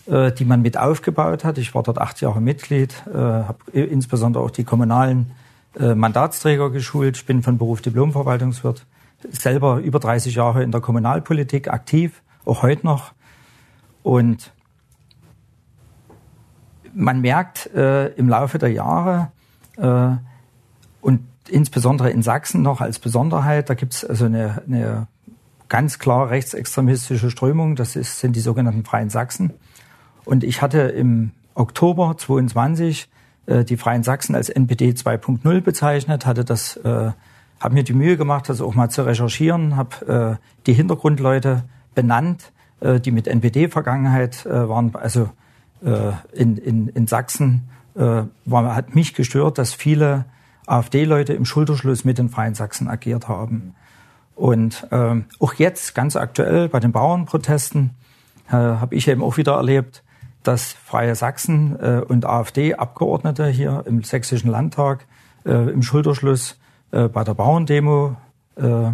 [0.06, 1.58] äh, die man mit aufgebaut hat.
[1.58, 5.32] Ich war dort acht Jahre Mitglied, äh, habe insbesondere auch die kommunalen
[5.78, 7.16] äh, Mandatsträger geschult.
[7.16, 8.86] Ich bin von Beruf Diplomverwaltungswirt,
[9.28, 13.12] selber über 30 Jahre in der Kommunalpolitik aktiv, auch heute noch.
[14.02, 14.52] Und
[16.94, 19.30] man merkt äh, im Laufe der Jahre
[19.76, 20.16] äh,
[21.00, 25.06] und insbesondere in Sachsen noch als Besonderheit, da gibt es also eine, eine
[25.68, 29.52] ganz klar rechtsextremistische Strömung, das ist, sind die sogenannten Freien Sachsen.
[30.24, 33.08] Und ich hatte im Oktober 22
[33.46, 37.12] äh, die Freien Sachsen als NPD 2.0 bezeichnet, hatte das, äh,
[37.60, 42.52] habe mir die Mühe gemacht, das auch mal zu recherchieren, habe äh, die Hintergrundleute benannt,
[42.80, 45.30] äh, die mit NPD-Vergangenheit äh, waren, also
[45.84, 50.24] äh, in, in, in Sachsen äh, war, hat mich gestört, dass viele
[50.66, 53.74] AfD-Leute im Schulterschluss mit den Freien Sachsen agiert haben.
[54.34, 57.90] Und äh, auch jetzt, ganz aktuell bei den Bauernprotesten,
[58.48, 60.02] äh, habe ich eben auch wieder erlebt,
[60.42, 65.06] dass Freie Sachsen äh, und AfD-Abgeordnete hier im Sächsischen Landtag
[65.44, 66.58] äh, im Schulterschluss
[66.92, 68.16] äh, bei der Bauerndemo,
[68.56, 68.92] äh,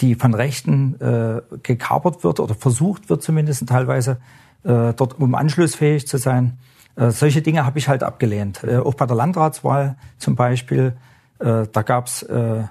[0.00, 4.18] die von Rechten äh, gekapert wird oder versucht wird zumindest teilweise,
[4.64, 6.58] äh, dort um anschlussfähig zu sein.
[6.96, 8.64] Äh, solche Dinge habe ich halt abgelehnt.
[8.64, 10.96] Äh, auch bei der Landratswahl zum Beispiel,
[11.38, 12.64] äh, da gab es äh,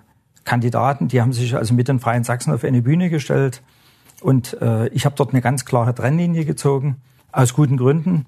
[0.43, 3.61] Kandidaten, die haben sich also mit den Freien Sachsen auf eine Bühne gestellt.
[4.21, 6.97] Und äh, ich habe dort eine ganz klare Trennlinie gezogen,
[7.31, 8.25] aus guten Gründen.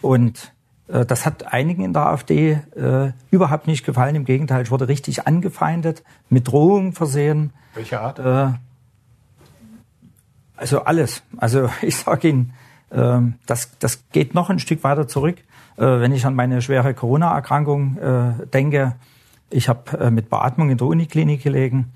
[0.00, 0.52] Und
[0.88, 4.14] das hat einigen in der AfD äh, überhaupt nicht gefallen.
[4.14, 7.52] Im Gegenteil, ich wurde richtig angefeindet, mit Drohungen versehen.
[7.74, 8.18] Welche Art?
[8.20, 8.56] Äh,
[10.56, 11.22] also alles.
[11.36, 12.52] Also ich sage Ihnen,
[12.92, 15.38] ähm, das, das geht noch ein Stück weiter zurück.
[15.76, 18.94] Äh, wenn ich an meine schwere Corona-Erkrankung äh, denke,
[19.50, 21.92] ich habe äh, mit Beatmung in der Uniklinik gelegen.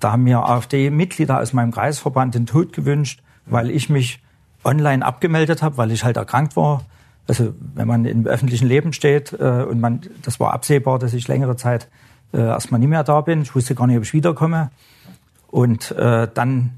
[0.00, 4.20] Da haben mir AfD-Mitglieder aus meinem Kreisverband den Tod gewünscht, weil ich mich
[4.64, 6.82] online abgemeldet habe, weil ich halt erkrankt war.
[7.26, 11.56] Also wenn man im öffentlichen Leben steht und man, das war absehbar, dass ich längere
[11.56, 11.88] Zeit
[12.32, 13.42] erstmal nicht mehr da bin.
[13.42, 14.70] Ich wusste gar nicht, ob ich wiederkomme.
[15.48, 16.70] Und dann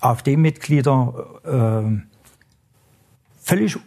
[0.00, 2.00] AfD-Mitglieder äh,
[3.42, 3.78] völlig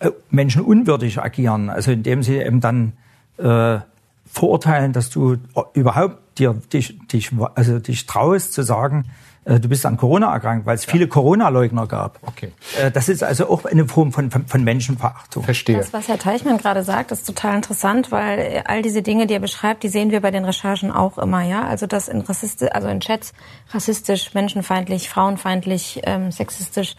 [0.00, 2.92] äh, menschenunwürdig agieren, also indem sie eben dann
[3.36, 3.78] äh,
[4.26, 5.36] verurteilen, dass du
[5.74, 9.10] überhaupt dir dich, dich, also dich traust zu sagen, äh,
[9.48, 10.92] du bist an Corona erkrankt, weil es ja.
[10.92, 12.18] viele Corona-Leugner gab.
[12.26, 12.52] Okay.
[12.80, 15.44] Äh, das ist also auch eine Form von, von, von Menschenverachtung.
[15.44, 15.78] Verstehe.
[15.78, 19.34] Das, was Herr Teichmann gerade sagt, ist total interessant, weil äh, all diese Dinge, die
[19.34, 21.66] er beschreibt, die sehen wir bei den Recherchen auch immer, ja.
[21.66, 23.32] Also dass in Rassist also in Chats
[23.70, 26.94] rassistisch, menschenfeindlich, frauenfeindlich, ähm, sexistisch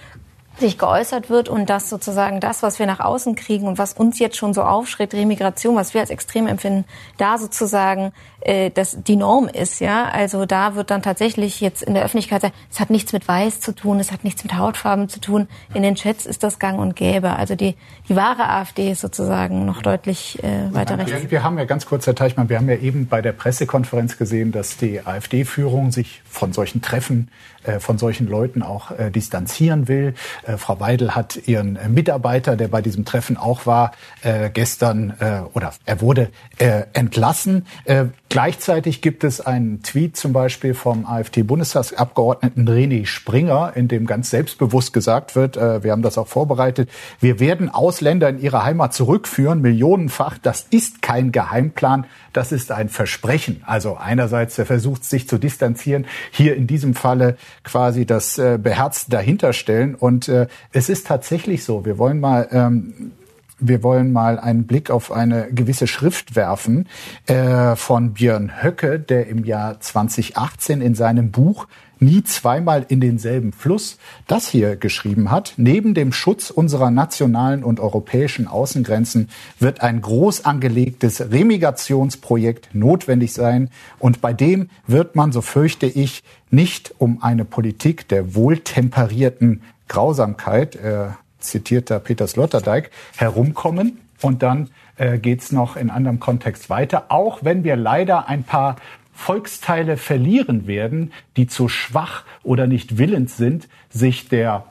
[0.59, 4.19] sich geäußert wird und dass sozusagen das, was wir nach außen kriegen und was uns
[4.19, 6.85] jetzt schon so aufschritt, Remigration, was wir als extrem empfinden,
[7.17, 10.05] da sozusagen äh, das die Norm ist, ja.
[10.05, 13.59] Also da wird dann tatsächlich jetzt in der Öffentlichkeit sagen, es hat nichts mit Weiß
[13.59, 15.47] zu tun, es hat nichts mit Hautfarben zu tun.
[15.73, 17.35] In den Chats ist das gang und gäbe.
[17.35, 17.75] Also die,
[18.07, 21.11] die wahre AfD ist sozusagen noch deutlich äh, weiter rechts.
[21.11, 24.17] Wir, wir haben ja ganz kurz, Herr Teichmann, wir haben ja eben bei der Pressekonferenz
[24.17, 27.29] gesehen, dass die AfD-Führung sich von solchen Treffen
[27.63, 30.13] äh, von solchen Leuten auch äh, distanzieren will.
[30.45, 35.13] Äh, Frau Weidel hat ihren äh, Mitarbeiter, der bei diesem Treffen auch war, äh, gestern
[35.19, 37.65] äh, oder er wurde äh, entlassen.
[37.83, 44.29] Äh, gleichzeitig gibt es einen Tweet zum Beispiel vom AfD-Bundestagsabgeordneten René Springer, in dem ganz
[44.29, 46.89] selbstbewusst gesagt wird, äh, wir haben das auch vorbereitet,
[47.19, 50.37] wir werden Ausländer in ihre Heimat zurückführen, millionenfach.
[50.37, 53.63] Das ist kein Geheimplan, das ist ein Versprechen.
[53.65, 59.11] Also einerseits der versucht sich zu distanzieren, hier in diesem Falle quasi das äh, beherzt
[59.11, 59.95] dahinterstellen.
[59.95, 63.11] Und äh, es ist tatsächlich so, wir wollen mal ähm,
[63.59, 66.87] wir wollen mal einen Blick auf eine gewisse Schrift werfen
[67.27, 71.67] äh, von Björn Höcke, der im Jahr 2018 in seinem Buch
[71.99, 75.53] nie zweimal in denselben Fluss das hier geschrieben hat.
[75.57, 83.69] Neben dem Schutz unserer nationalen und europäischen Außengrenzen wird ein groß angelegtes Remigationsprojekt notwendig sein.
[83.99, 90.75] Und bei dem wird man, so fürchte ich, nicht um eine Politik der wohltemperierten Grausamkeit,
[90.77, 91.07] äh,
[91.39, 93.99] zitierter Peter Sloterdijk, herumkommen.
[94.21, 98.75] Und dann äh, geht's noch in anderem Kontext weiter, auch wenn wir leider ein paar
[99.13, 104.65] Volksteile verlieren werden, die zu schwach oder nicht willens sind, sich der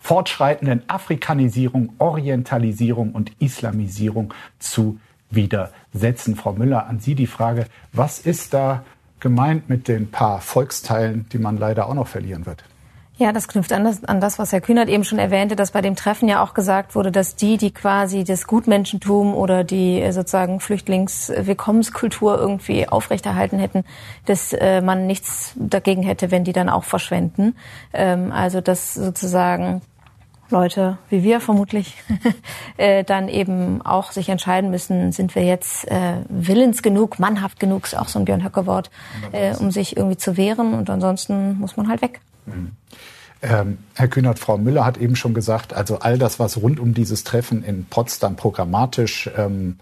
[0.00, 4.98] fortschreitenden Afrikanisierung, Orientalisierung und Islamisierung zu
[5.30, 6.36] widersetzen.
[6.36, 8.84] Frau Müller, an Sie die Frage, was ist da
[9.20, 12.64] gemeint mit den paar Volksteilen, die man leider auch noch verlieren wird?
[13.20, 15.82] Ja, das knüpft an das, an das, was Herr Kühnert eben schon erwähnte, dass bei
[15.82, 20.12] dem Treffen ja auch gesagt wurde, dass die, die quasi das Gutmenschentum oder die äh,
[20.12, 23.84] sozusagen Flüchtlingswillkommenskultur irgendwie aufrechterhalten hätten,
[24.24, 27.56] dass äh, man nichts dagegen hätte, wenn die dann auch verschwenden.
[27.92, 29.82] Ähm, also dass sozusagen
[30.48, 31.96] Leute wie wir vermutlich
[32.78, 37.84] äh, dann eben auch sich entscheiden müssen, sind wir jetzt äh, willens genug, mannhaft genug,
[37.84, 38.90] ist auch so ein Björn Höcke Wort,
[39.32, 42.22] äh, um sich irgendwie zu wehren und ansonsten muss man halt weg.
[42.46, 42.72] Mhm.
[43.42, 46.92] Ähm, Herr Kühnert, Frau Müller hat eben schon gesagt, also all das, was rund um
[46.92, 49.78] dieses Treffen in Potsdam programmatisch ähm,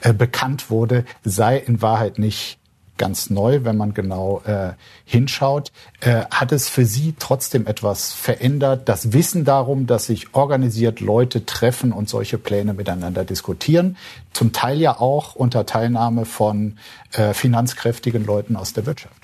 [0.00, 2.60] äh, bekannt wurde, sei in Wahrheit nicht
[2.98, 4.74] ganz neu, wenn man genau äh,
[5.06, 5.72] hinschaut.
[6.00, 8.90] Äh, hat es für Sie trotzdem etwas verändert?
[8.90, 13.96] Das Wissen darum, dass sich organisiert Leute treffen und solche Pläne miteinander diskutieren,
[14.34, 16.76] zum Teil ja auch unter Teilnahme von
[17.12, 19.19] äh, finanzkräftigen Leuten aus der Wirtschaft.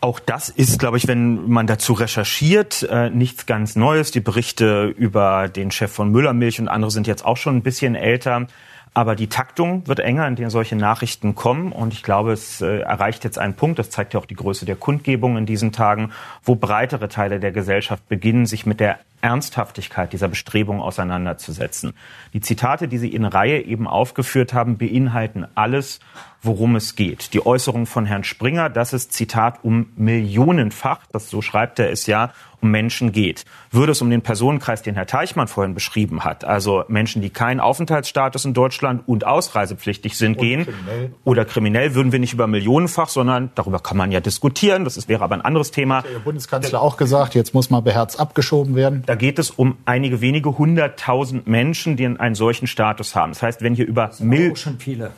[0.00, 4.10] Auch das ist, glaube ich, wenn man dazu recherchiert, äh, nichts ganz Neues.
[4.10, 7.94] Die Berichte über den Chef von Müllermilch und andere sind jetzt auch schon ein bisschen
[7.94, 8.46] älter.
[8.92, 11.72] Aber die Taktung wird enger, in der solche Nachrichten kommen.
[11.72, 14.64] Und ich glaube, es äh, erreicht jetzt einen Punkt, das zeigt ja auch die Größe
[14.64, 20.12] der Kundgebung in diesen Tagen, wo breitere Teile der Gesellschaft beginnen, sich mit der Ernsthaftigkeit
[20.12, 21.94] dieser Bestrebung auseinanderzusetzen.
[22.32, 26.00] Die Zitate, die Sie in Reihe eben aufgeführt haben, beinhalten alles,
[26.42, 27.34] worum es geht.
[27.34, 32.06] Die Äußerung von Herrn Springer, dass es, Zitat, um millionenfach, das so schreibt er es
[32.06, 33.44] ja, um Menschen geht.
[33.70, 37.60] Würde es um den Personenkreis, den Herr Teichmann vorhin beschrieben hat, also Menschen, die keinen
[37.60, 41.14] Aufenthaltsstatus in Deutschland und ausreisepflichtig sind, und gehen kriminell.
[41.24, 44.84] oder kriminell, würden wir nicht über millionenfach, sondern darüber kann man ja diskutieren.
[44.84, 46.02] Das ist, wäre aber ein anderes Thema.
[46.02, 49.02] Der Bundeskanzler auch gesagt, jetzt muss mal beherzt abgeschoben werden.
[49.06, 53.32] Da geht es um einige wenige hunderttausend Menschen, die einen solchen Status haben.
[53.32, 55.12] Das heißt, wenn hier über Mil schon viele.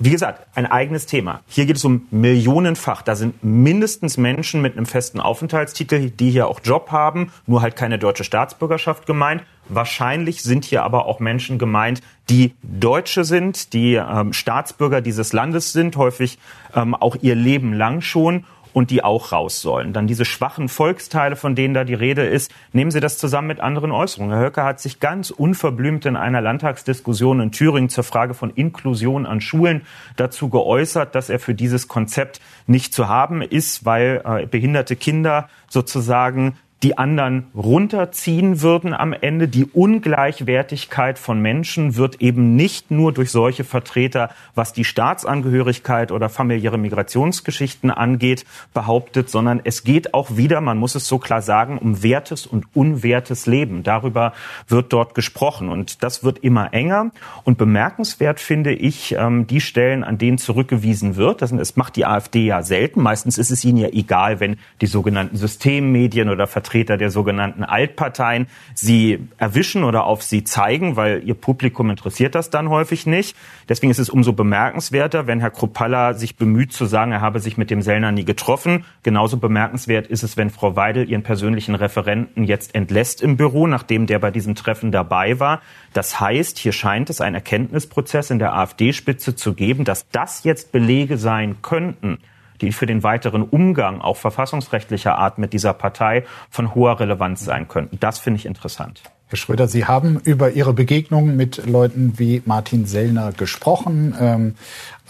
[0.00, 1.40] Wie gesagt, ein eigenes Thema.
[1.48, 3.02] Hier geht es um Millionenfach.
[3.02, 7.74] Da sind mindestens Menschen mit einem festen Aufenthaltstitel, die hier auch Job haben, nur halt
[7.74, 9.42] keine deutsche Staatsbürgerschaft gemeint.
[9.68, 12.00] Wahrscheinlich sind hier aber auch Menschen gemeint,
[12.30, 16.38] die Deutsche sind, die ähm, Staatsbürger dieses Landes sind, häufig
[16.76, 19.92] ähm, auch ihr Leben lang schon und die auch raus sollen.
[19.92, 23.60] Dann diese schwachen Volksteile, von denen da die Rede ist, nehmen Sie das zusammen mit
[23.60, 24.36] anderen Äußerungen.
[24.36, 29.26] Herr Höcke hat sich ganz unverblümt in einer Landtagsdiskussion in Thüringen zur Frage von Inklusion
[29.26, 29.82] an Schulen
[30.16, 35.48] dazu geäußert, dass er für dieses Konzept nicht zu haben ist, weil äh, behinderte Kinder
[35.68, 39.48] sozusagen die anderen runterziehen würden am Ende.
[39.48, 46.28] Die Ungleichwertigkeit von Menschen wird eben nicht nur durch solche Vertreter, was die Staatsangehörigkeit oder
[46.28, 51.78] familiäre Migrationsgeschichten angeht, behauptet, sondern es geht auch wieder, man muss es so klar sagen,
[51.78, 53.82] um wertes und unwertes Leben.
[53.82, 54.32] Darüber
[54.68, 57.10] wird dort gesprochen und das wird immer enger.
[57.42, 61.42] Und bemerkenswert finde ich ähm, die Stellen, an denen zurückgewiesen wird.
[61.42, 63.02] Das, das macht die AfD ja selten.
[63.02, 67.64] Meistens ist es ihnen ja egal, wenn die sogenannten Systemmedien oder Vertreter Vertreter der sogenannten
[67.64, 73.34] Altparteien sie erwischen oder auf sie zeigen, weil ihr Publikum interessiert das dann häufig nicht.
[73.70, 77.56] Deswegen ist es umso bemerkenswerter, wenn Herr Kruppalla sich bemüht zu sagen, er habe sich
[77.56, 78.84] mit dem Sellner nie getroffen.
[79.02, 84.06] Genauso bemerkenswert ist es, wenn Frau Weidel ihren persönlichen Referenten jetzt entlässt im Büro, nachdem
[84.06, 85.62] der bei diesem Treffen dabei war.
[85.94, 90.70] Das heißt, hier scheint es einen Erkenntnisprozess in der AfD-Spitze zu geben, dass das jetzt
[90.70, 92.18] Belege sein könnten,
[92.60, 97.68] die für den weiteren Umgang auch verfassungsrechtlicher Art mit dieser Partei von hoher Relevanz sein
[97.68, 97.98] könnten.
[98.00, 99.02] Das finde ich interessant.
[99.28, 104.54] Herr Schröder, Sie haben über Ihre Begegnungen mit Leuten wie Martin Sellner gesprochen, ähm,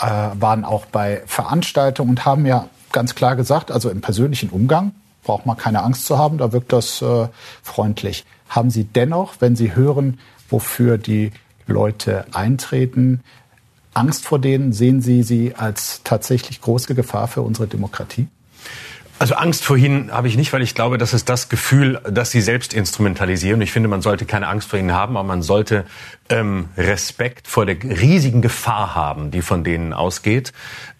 [0.01, 0.07] äh,
[0.41, 5.47] waren auch bei Veranstaltungen und haben ja ganz klar gesagt, also im persönlichen Umgang braucht
[5.47, 7.29] man keine Angst zu haben, da wirkt das äh,
[7.63, 8.25] freundlich.
[8.49, 11.31] Haben Sie dennoch, wenn Sie hören, wofür die
[11.69, 13.21] Leute eintreten,
[13.99, 14.73] Angst vor denen?
[14.73, 18.29] Sehen Sie sie als tatsächlich große Gefahr für unsere Demokratie?
[19.21, 22.31] Also Angst vor ihnen habe ich nicht, weil ich glaube, das ist das Gefühl, das
[22.31, 23.61] sie selbst instrumentalisieren.
[23.61, 25.87] Ich finde, man sollte keine Angst vor ihnen haben, aber man sollte
[26.29, 30.53] ähm, Respekt vor der riesigen Gefahr haben, die von denen ausgeht,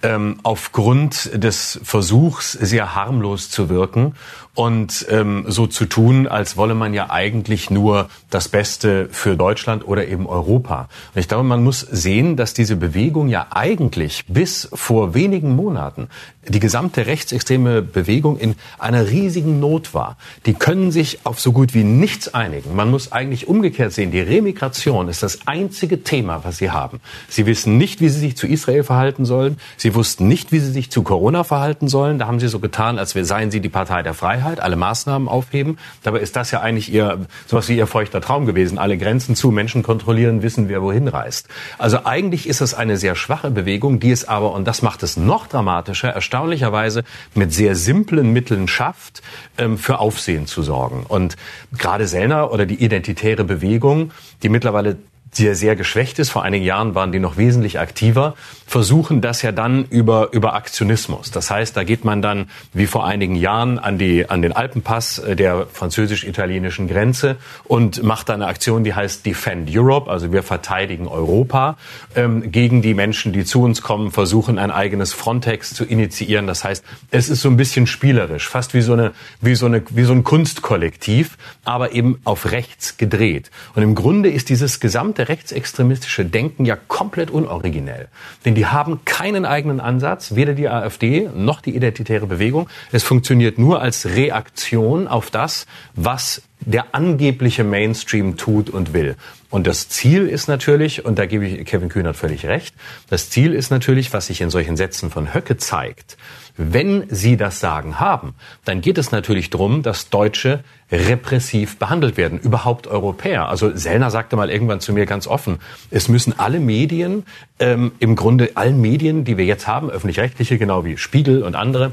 [0.03, 4.17] ähm, aufgrund des Versuchs, sehr harmlos zu wirken
[4.59, 9.87] und ähm, so zu tun, als wolle man ja eigentlich nur das Beste für Deutschland
[9.87, 10.89] oder eben Europa.
[11.15, 16.09] Und ich glaube, man muss sehen, dass diese Bewegung ja eigentlich bis vor wenigen Monaten
[16.49, 20.17] die gesamte rechtsextreme Bewegung in einer riesigen Not war.
[20.45, 22.75] Die können sich auf so gut wie nichts einigen.
[22.75, 27.01] Man muss eigentlich umgekehrt sehen, die Remigration ist das einzige Thema, was sie haben.
[27.29, 29.59] Sie wissen nicht, wie sie sich zu Israel verhalten sollen.
[29.77, 32.19] Sie wussten nicht, wie sie sich zu Corona verhalten sollen.
[32.19, 34.48] Da haben sie so getan, als seien sie die Partei der Freiheit.
[34.49, 35.79] Freiheit, alle Maßnahmen aufheben.
[36.03, 38.79] Dabei ist das ja eigentlich ihr, sowas wie ihr feuchter Traum gewesen.
[38.79, 41.49] Alle Grenzen zu, Menschen kontrollieren, wissen, wer wohin reist.
[41.77, 45.17] Also eigentlich ist es eine sehr schwache Bewegung, die es aber, und das macht es
[45.17, 49.23] noch dramatischer, erstaunlicherweise mit sehr simplen Mitteln schafft,
[49.59, 51.05] ähm, für Aufsehen zu sorgen.
[51.07, 51.37] Und
[51.77, 54.97] gerade Sellner oder die identitäre Bewegung, die mittlerweile
[55.33, 56.31] sehr, sehr geschwächt ist.
[56.31, 58.35] Vor einigen Jahren waren die noch wesentlich aktiver,
[58.67, 61.31] versuchen das ja dann über, über Aktionismus.
[61.31, 65.19] Das heißt, da geht man dann wie vor einigen Jahren an, die, an den Alpenpass
[65.19, 70.43] äh, der französisch-italienischen Grenze und macht da eine Aktion, die heißt Defend Europe, also wir
[70.43, 71.77] verteidigen Europa
[72.15, 76.47] ähm, gegen die Menschen, die zu uns kommen, versuchen ein eigenes Frontex zu initiieren.
[76.47, 79.83] Das heißt, es ist so ein bisschen spielerisch, fast wie so, eine, wie so, eine,
[79.91, 83.51] wie so ein Kunstkollektiv, aber eben auf rechts gedreht.
[83.75, 88.09] Und im Grunde ist dieses gesamte gesamte rechtsextremistische Denken ja komplett unoriginell.
[88.45, 92.69] Denn die haben keinen eigenen Ansatz, weder die AfD noch die identitäre Bewegung.
[92.93, 99.17] Es funktioniert nur als Reaktion auf das, was der angebliche Mainstream tut und will.
[99.51, 102.75] Und das Ziel ist natürlich, und da gebe ich Kevin Kühnert völlig recht,
[103.09, 106.17] das Ziel ist natürlich, was sich in solchen Sätzen von Höcke zeigt,
[106.59, 112.39] wenn Sie das Sagen haben, dann geht es natürlich darum, dass Deutsche repressiv behandelt werden,
[112.41, 113.49] überhaupt Europäer.
[113.49, 117.25] Also Sellner sagte mal irgendwann zu mir ganz offen, es müssen alle Medien,
[117.61, 121.93] ähm, im Grunde allen Medien, die wir jetzt haben, öffentlich-rechtliche, genau wie Spiegel und andere,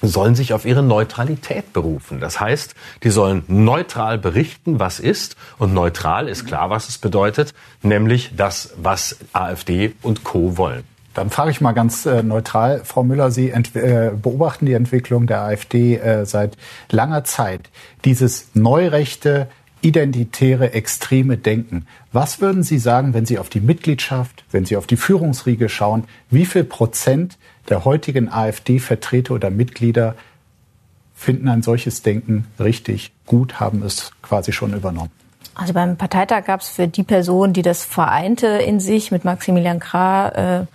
[0.00, 2.20] sollen sich auf ihre Neutralität berufen.
[2.20, 5.36] Das heißt, die sollen neutral berichten, was ist.
[5.58, 10.56] Und neutral ist klar, was es bedeutet, nämlich das, was AfD und Co.
[10.56, 10.84] wollen.
[11.14, 15.42] Dann frage ich mal ganz äh, neutral, Frau Müller, Sie äh, beobachten die Entwicklung der
[15.42, 16.56] AfD äh, seit
[16.90, 17.68] langer Zeit.
[18.04, 19.48] Dieses neurechte,
[19.82, 21.86] identitäre, extreme Denken.
[22.12, 26.04] Was würden Sie sagen, wenn Sie auf die Mitgliedschaft, wenn Sie auf die Führungsriege schauen,
[26.30, 27.36] wie viel Prozent
[27.68, 30.14] der heutigen AfD-Vertreter oder Mitglieder
[31.14, 35.10] finden ein solches Denken richtig gut, haben es quasi schon übernommen?
[35.54, 39.80] Also beim Parteitag gab es für die Person, die das vereinte in sich mit Maximilian
[39.80, 40.66] Krah, äh,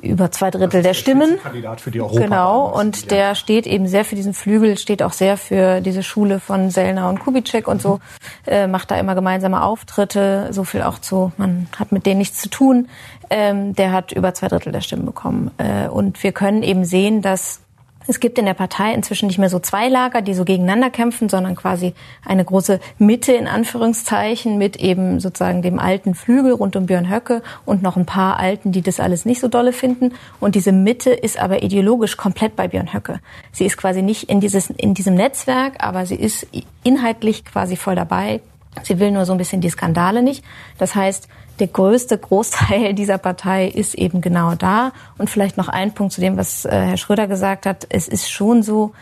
[0.00, 1.38] über zwei Drittel der Stimmen.
[1.42, 5.12] Kandidat für die Europa genau, und der steht eben sehr für diesen Flügel, steht auch
[5.12, 8.00] sehr für diese Schule von Sellner und Kubitschek und so,
[8.46, 12.40] äh, macht da immer gemeinsame Auftritte, so viel auch zu, man hat mit denen nichts
[12.40, 12.88] zu tun.
[13.28, 15.50] Ähm, der hat über zwei Drittel der Stimmen bekommen.
[15.58, 17.60] Äh, und wir können eben sehen, dass
[18.06, 21.28] es gibt in der Partei inzwischen nicht mehr so zwei Lager, die so gegeneinander kämpfen,
[21.28, 26.86] sondern quasi eine große Mitte in Anführungszeichen mit eben sozusagen dem alten Flügel rund um
[26.86, 30.14] Björn Höcke und noch ein paar Alten, die das alles nicht so dolle finden.
[30.40, 33.20] Und diese Mitte ist aber ideologisch komplett bei Björn Höcke.
[33.52, 36.46] Sie ist quasi nicht in, dieses, in diesem Netzwerk, aber sie ist
[36.82, 38.40] inhaltlich quasi voll dabei.
[38.82, 40.44] Sie will nur so ein bisschen die Skandale nicht.
[40.78, 41.28] Das heißt,
[41.60, 44.92] der größte Großteil dieser Partei ist eben genau da.
[45.18, 47.86] Und vielleicht noch ein Punkt zu dem, was äh, Herr Schröder gesagt hat.
[47.88, 48.92] Es ist schon so,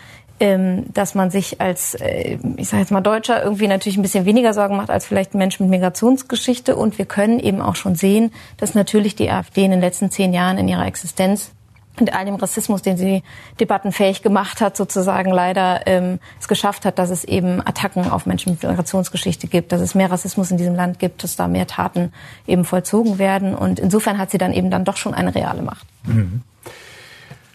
[0.40, 4.24] ähm, dass man sich als, äh, ich sage jetzt mal Deutscher, irgendwie natürlich ein bisschen
[4.24, 6.76] weniger Sorgen macht als vielleicht ein Mensch mit Migrationsgeschichte.
[6.76, 10.32] Und wir können eben auch schon sehen, dass natürlich die AfD in den letzten zehn
[10.32, 11.52] Jahren in ihrer Existenz
[12.00, 13.22] und all dem Rassismus, den sie
[13.60, 18.52] debattenfähig gemacht hat, sozusagen leider ähm, es geschafft hat, dass es eben Attacken auf Menschen
[18.52, 22.12] mit Migrationsgeschichte gibt, dass es mehr Rassismus in diesem Land gibt, dass da mehr Taten
[22.46, 23.54] eben vollzogen werden.
[23.54, 25.86] Und insofern hat sie dann eben dann doch schon eine reale Macht.
[26.04, 26.42] Mhm.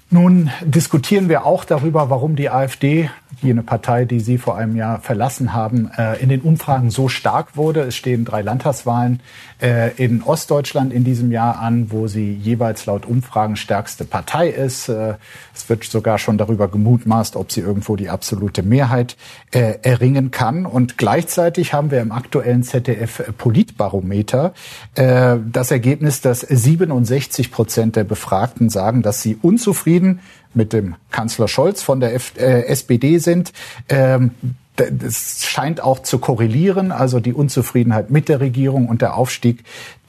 [0.09, 3.09] Nun diskutieren wir auch darüber, warum die AfD,
[3.44, 7.56] jene Partei, die Sie vor einem Jahr verlassen haben, äh, in den Umfragen so stark
[7.58, 7.82] wurde.
[7.82, 9.20] Es stehen drei Landtagswahlen
[9.62, 14.89] äh, in Ostdeutschland in diesem Jahr an, wo sie jeweils laut Umfragen stärkste Partei ist.
[14.89, 15.16] Äh,
[15.54, 19.16] es wird sogar schon darüber gemutmaßt, ob sie irgendwo die absolute Mehrheit
[19.52, 20.66] erringen kann.
[20.66, 24.54] Und gleichzeitig haben wir im aktuellen ZDF Politbarometer
[24.96, 30.20] das Ergebnis, dass 67 Prozent der Befragten sagen, dass sie unzufrieden zufrieden
[30.56, 33.54] mit dem Kanzler Scholz von der F äh, SPD sind.
[33.89, 34.32] Ähm,
[34.76, 39.64] das scheint auch zu korrelieren, also die Unzufriedenheit mit der Regierung und der Aufstieg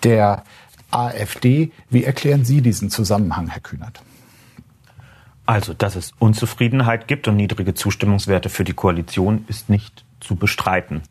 [0.04, 0.42] der
[0.90, 1.70] AfD.
[1.90, 4.00] Wie erklären Sie diesen Zusammenhang, Herr Kühnert?
[5.46, 11.02] Also, dass es Unzufriedenheit gibt und niedrige Zustimmungswerte für die Koalition, ist nicht zu bestreiten.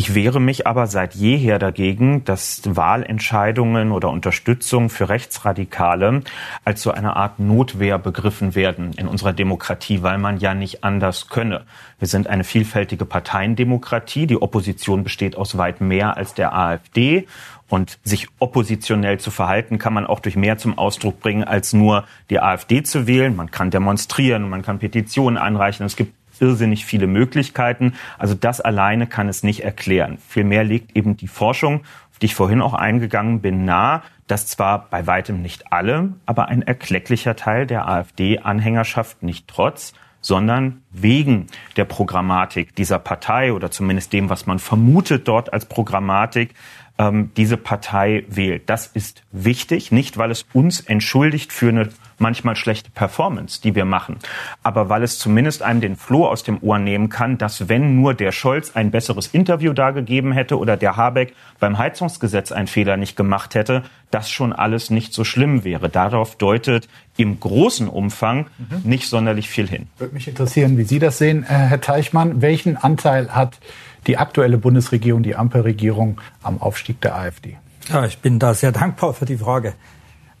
[0.00, 6.22] Ich wehre mich aber seit jeher dagegen, dass Wahlentscheidungen oder Unterstützung für Rechtsradikale
[6.64, 11.28] als so eine Art Notwehr begriffen werden in unserer Demokratie, weil man ja nicht anders
[11.28, 11.66] könne.
[11.98, 14.26] Wir sind eine vielfältige Parteiendemokratie.
[14.26, 17.26] Die Opposition besteht aus weit mehr als der AfD.
[17.68, 22.04] Und sich oppositionell zu verhalten, kann man auch durch mehr zum Ausdruck bringen, als nur
[22.28, 23.36] die AfD zu wählen.
[23.36, 25.86] Man kann demonstrieren, man kann Petitionen einreichen.
[25.86, 27.94] Es gibt irrsinnig viele Möglichkeiten.
[28.18, 30.18] Also das alleine kann es nicht erklären.
[30.28, 34.88] Vielmehr liegt eben die Forschung, auf die ich vorhin auch eingegangen bin, nahe, dass zwar
[34.90, 41.84] bei weitem nicht alle, aber ein erklecklicher Teil der AfD-Anhängerschaft nicht trotz, sondern wegen der
[41.84, 46.54] Programmatik dieser Partei oder zumindest dem, was man vermutet dort als Programmatik,
[46.98, 48.68] ähm, diese Partei wählt.
[48.68, 51.88] Das ist wichtig, nicht weil es uns entschuldigt für eine
[52.20, 54.18] manchmal schlechte Performance, die wir machen,
[54.62, 58.14] aber weil es zumindest einem den Floh aus dem Ohr nehmen kann, dass wenn nur
[58.14, 63.16] der Scholz ein besseres Interview dargegeben hätte oder der Habeck beim Heizungsgesetz einen Fehler nicht
[63.16, 65.88] gemacht hätte, das schon alles nicht so schlimm wäre.
[65.88, 68.82] Darauf deutet im großen Umfang mhm.
[68.84, 69.88] nicht sonderlich viel hin.
[69.98, 72.42] Würde mich interessieren, wie Sie das sehen, äh, Herr Teichmann.
[72.42, 73.58] Welchen Anteil hat
[74.06, 77.56] die aktuelle Bundesregierung, die Ampelregierung am Aufstieg der AfD?
[77.88, 79.74] Ja, ich bin da sehr dankbar für die Frage.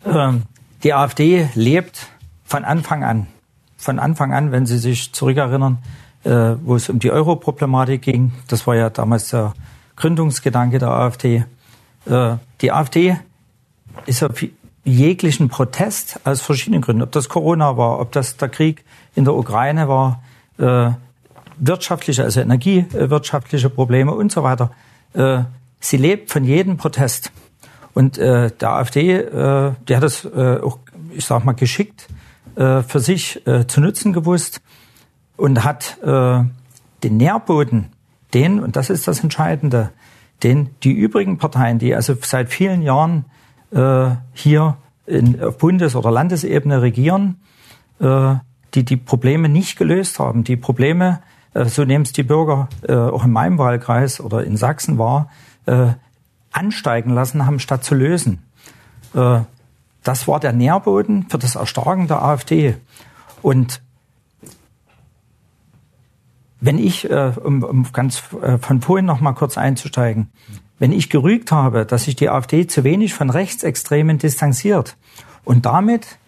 [0.04, 0.42] Ähm,
[0.82, 2.08] die AfD lebt
[2.44, 3.26] von Anfang an,
[3.76, 5.78] von Anfang an, wenn Sie sich zurückerinnern,
[6.24, 9.54] äh, wo es um die Euro-Problematik ging, das war ja damals der
[9.96, 11.44] Gründungsgedanke der AfD.
[12.06, 13.16] Äh, die AfD
[14.06, 14.44] ist auf
[14.84, 19.34] jeglichen Protest aus verschiedenen Gründen, ob das Corona war, ob das der Krieg in der
[19.34, 20.22] Ukraine war,
[20.58, 20.90] äh,
[21.58, 24.70] wirtschaftliche, also energiewirtschaftliche Probleme und so weiter.
[25.12, 25.44] Äh,
[25.78, 27.32] sie lebt von jedem Protest.
[27.94, 30.78] Und äh, der AfD, äh, die hat es äh, auch,
[31.12, 32.08] ich sag mal, geschickt
[32.56, 34.60] äh, für sich äh, zu nutzen gewusst
[35.36, 36.44] und hat äh,
[37.02, 37.88] den Nährboden,
[38.34, 39.90] den, und das ist das Entscheidende,
[40.42, 43.24] den die übrigen Parteien, die also seit vielen Jahren
[43.72, 44.76] äh, hier
[45.06, 47.40] in, auf Bundes- oder Landesebene regieren,
[47.98, 48.34] äh,
[48.74, 51.20] die die Probleme nicht gelöst haben, die Probleme
[51.54, 55.30] äh, so nehmen es die Bürger äh, auch in meinem Wahlkreis oder in Sachsen wahr,
[55.66, 55.88] äh,
[56.52, 58.42] ansteigen lassen haben, statt zu lösen.
[59.12, 62.76] Das war der Nährboden für das Erstarken der AfD.
[63.42, 63.82] Und
[66.60, 68.18] wenn ich, um, um ganz
[68.60, 70.30] von vorhin noch mal kurz einzusteigen,
[70.78, 74.96] wenn ich gerügt habe, dass sich die AfD zu wenig von Rechtsextremen distanziert
[75.44, 76.18] und damit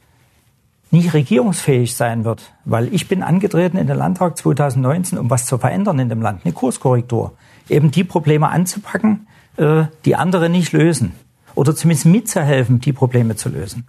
[0.90, 5.56] nicht regierungsfähig sein wird, weil ich bin angetreten in den Landtag 2019, um was zu
[5.56, 7.32] verändern in dem Land, eine Kurskorrektur,
[7.70, 9.26] eben die Probleme anzupacken,
[9.56, 11.12] äh, die andere nicht lösen
[11.54, 13.86] oder zumindest mitzuhelfen, die Probleme zu lösen.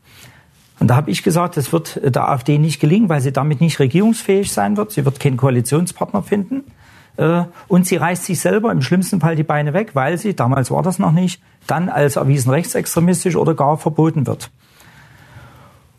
[0.79, 3.79] Und da habe ich gesagt, das wird der AfD nicht gelingen, weil sie damit nicht
[3.79, 4.91] regierungsfähig sein wird.
[4.91, 6.63] Sie wird keinen Koalitionspartner finden.
[7.17, 10.71] Äh, und sie reißt sich selber im schlimmsten Fall die Beine weg, weil sie, damals
[10.71, 14.49] war das noch nicht, dann als erwiesen rechtsextremistisch oder gar verboten wird.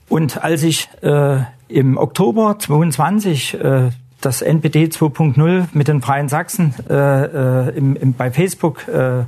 [0.09, 1.39] Und als ich äh,
[1.69, 3.91] im Oktober 22 äh,
[4.21, 9.25] das NPD 2.0 mit den Freien Sachsen äh, äh, im, im, bei Facebook äh,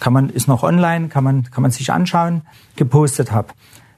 [0.00, 2.42] kann man ist noch online, kann man kann man sich anschauen,
[2.76, 3.48] gepostet habe.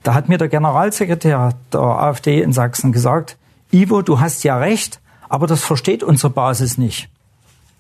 [0.03, 3.37] Da hat mir der Generalsekretär der AfD in Sachsen gesagt:
[3.71, 7.09] Ivo, du hast ja recht, aber das versteht unsere Basis nicht.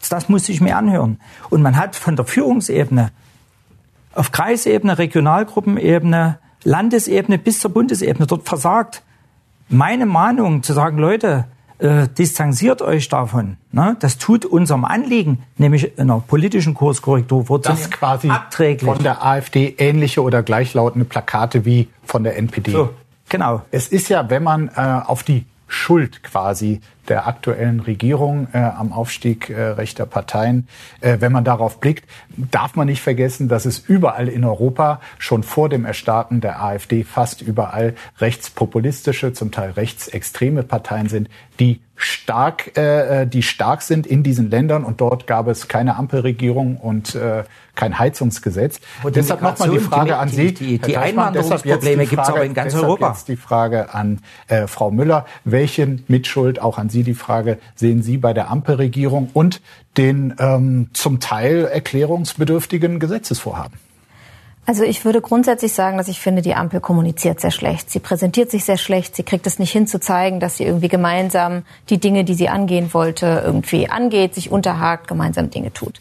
[0.08, 1.20] Das muss ich mir anhören.
[1.50, 3.10] Und man hat von der Führungsebene
[4.14, 9.02] auf Kreisebene, Regionalgruppenebene, Landesebene bis zur Bundesebene dort versagt.
[9.68, 11.46] Meine Mahnung zu sagen, Leute,
[11.80, 13.56] äh, distanziert euch davon.
[13.72, 13.96] Ne?
[14.00, 18.88] Das tut unserem Anliegen, nämlich einer politischen Kurskorrektur Das quasi abträglich.
[18.90, 22.72] von der AfD ähnliche oder gleichlautende Plakate wie von der NPD.
[22.72, 22.90] So.
[23.28, 23.62] Genau.
[23.70, 26.80] Es ist ja, wenn man äh, auf die Schuld quasi
[27.10, 30.66] der aktuellen Regierung äh, am Aufstieg äh, rechter Parteien.
[31.00, 35.42] Äh, wenn man darauf blickt, darf man nicht vergessen, dass es überall in Europa schon
[35.42, 42.76] vor dem Erstarken der AfD fast überall rechtspopulistische, zum Teil rechtsextreme Parteien sind, die stark,
[42.78, 47.44] äh, die stark sind in diesen Ländern und dort gab es keine Ampelregierung und äh,
[47.74, 48.80] kein Heizungsgesetz.
[49.02, 50.52] Und deshalb nochmal die Frage an Sie.
[50.52, 53.10] Die, die, die Einwanderungsprobleme gibt es aber in ganz Europa.
[53.10, 55.26] Jetzt die Frage an äh, Frau Müller.
[55.44, 59.60] Welchen Mitschuld, auch an Sie die Frage, sehen Sie bei der Ampelregierung und
[59.96, 63.78] den ähm, zum Teil erklärungsbedürftigen Gesetzesvorhaben?
[64.66, 67.90] Also ich würde grundsätzlich sagen, dass ich finde, die Ampel kommuniziert sehr schlecht.
[67.90, 69.16] Sie präsentiert sich sehr schlecht.
[69.16, 72.48] Sie kriegt es nicht hin zu zeigen, dass sie irgendwie gemeinsam die Dinge, die sie
[72.48, 76.00] angehen wollte, irgendwie angeht, sich unterhakt, gemeinsam Dinge tut.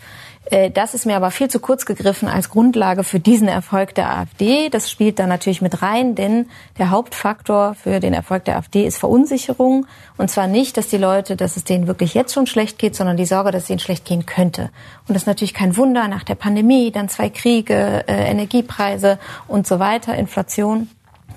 [0.49, 4.17] Äh, das ist mir aber viel zu kurz gegriffen als Grundlage für diesen Erfolg der
[4.17, 4.69] AfD.
[4.69, 6.47] Das spielt da natürlich mit rein, denn
[6.77, 9.85] der Hauptfaktor für den Erfolg der AfD ist Verunsicherung.
[10.17, 13.17] Und zwar nicht, dass die Leute, dass es denen wirklich jetzt schon schlecht geht, sondern
[13.17, 14.69] die Sorge, dass es ihnen schlecht gehen könnte.
[15.07, 19.67] Und das ist natürlich kein Wunder nach der Pandemie, dann zwei Kriege, äh, Energiepreise und
[19.67, 20.89] so weiter, Inflation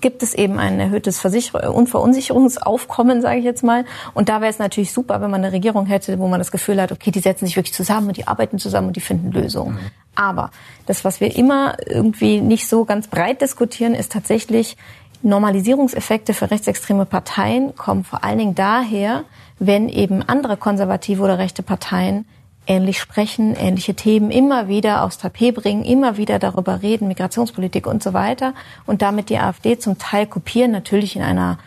[0.03, 3.85] gibt es eben ein erhöhtes Versicher Unverunsicherungsaufkommen, sage ich jetzt mal.
[4.13, 6.81] Und da wäre es natürlich super, wenn man eine Regierung hätte, wo man das Gefühl
[6.83, 9.79] hat, okay, die setzen sich wirklich zusammen und die arbeiten zusammen und die finden Lösungen.
[10.15, 10.51] Aber
[10.87, 14.77] das, was wir immer irgendwie nicht so ganz breit diskutieren, ist tatsächlich,
[15.23, 19.25] Normalisierungseffekte für rechtsextreme Parteien kommen vor allen Dingen daher,
[19.61, 22.27] wenn eben andere konservative oder rechte Parteien
[22.67, 28.03] ähnlich sprechen, ähnliche Themen immer wieder aufs Tapet bringen, immer wieder darüber reden, Migrationspolitik und
[28.03, 28.55] so weiter
[28.87, 31.59] und damit die AfD zum Teil kopieren, natürlich in einer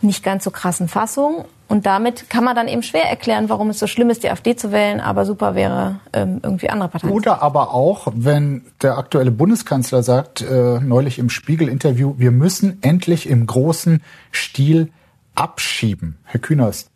[0.00, 1.44] nicht ganz so krassen Fassung.
[1.66, 4.56] Und damit kann man dann eben schwer erklären, warum es so schlimm ist, die AfD
[4.56, 7.12] zu wählen, aber super wäre, ähm, irgendwie andere Parteien.
[7.12, 13.28] Oder aber auch, wenn der aktuelle Bundeskanzler sagt, äh, neulich im Spiegel-Interview, wir müssen endlich
[13.28, 14.90] im großen Stil
[15.34, 16.16] abschieben.
[16.24, 16.90] Herr Künast,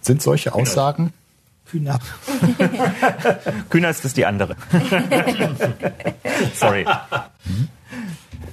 [0.00, 1.12] sind solche Aussagen
[1.70, 1.98] Kühner.
[3.70, 4.56] Kühner ist das die andere.
[6.54, 6.86] Sorry.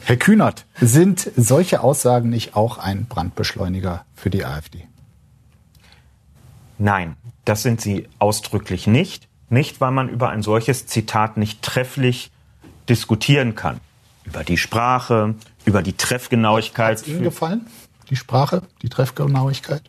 [0.03, 4.87] Herr Kühnert, sind solche Aussagen nicht auch ein Brandbeschleuniger für die AfD?
[6.77, 9.27] Nein, das sind sie ausdrücklich nicht.
[9.49, 12.31] Nicht, weil man über ein solches Zitat nicht trefflich
[12.89, 13.79] diskutieren kann.
[14.25, 15.35] Über die Sprache,
[15.65, 16.99] über die Treffgenauigkeit.
[16.99, 17.67] Hat Ihnen gefallen?
[18.09, 19.83] Die Sprache, die Treffgenauigkeit?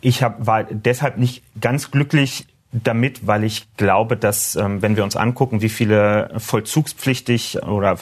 [0.00, 2.46] Ich hab, war deshalb nicht ganz glücklich
[2.84, 7.96] damit, weil ich glaube, dass ähm, wenn wir uns angucken, wie viele vollzugspflichtig oder äh,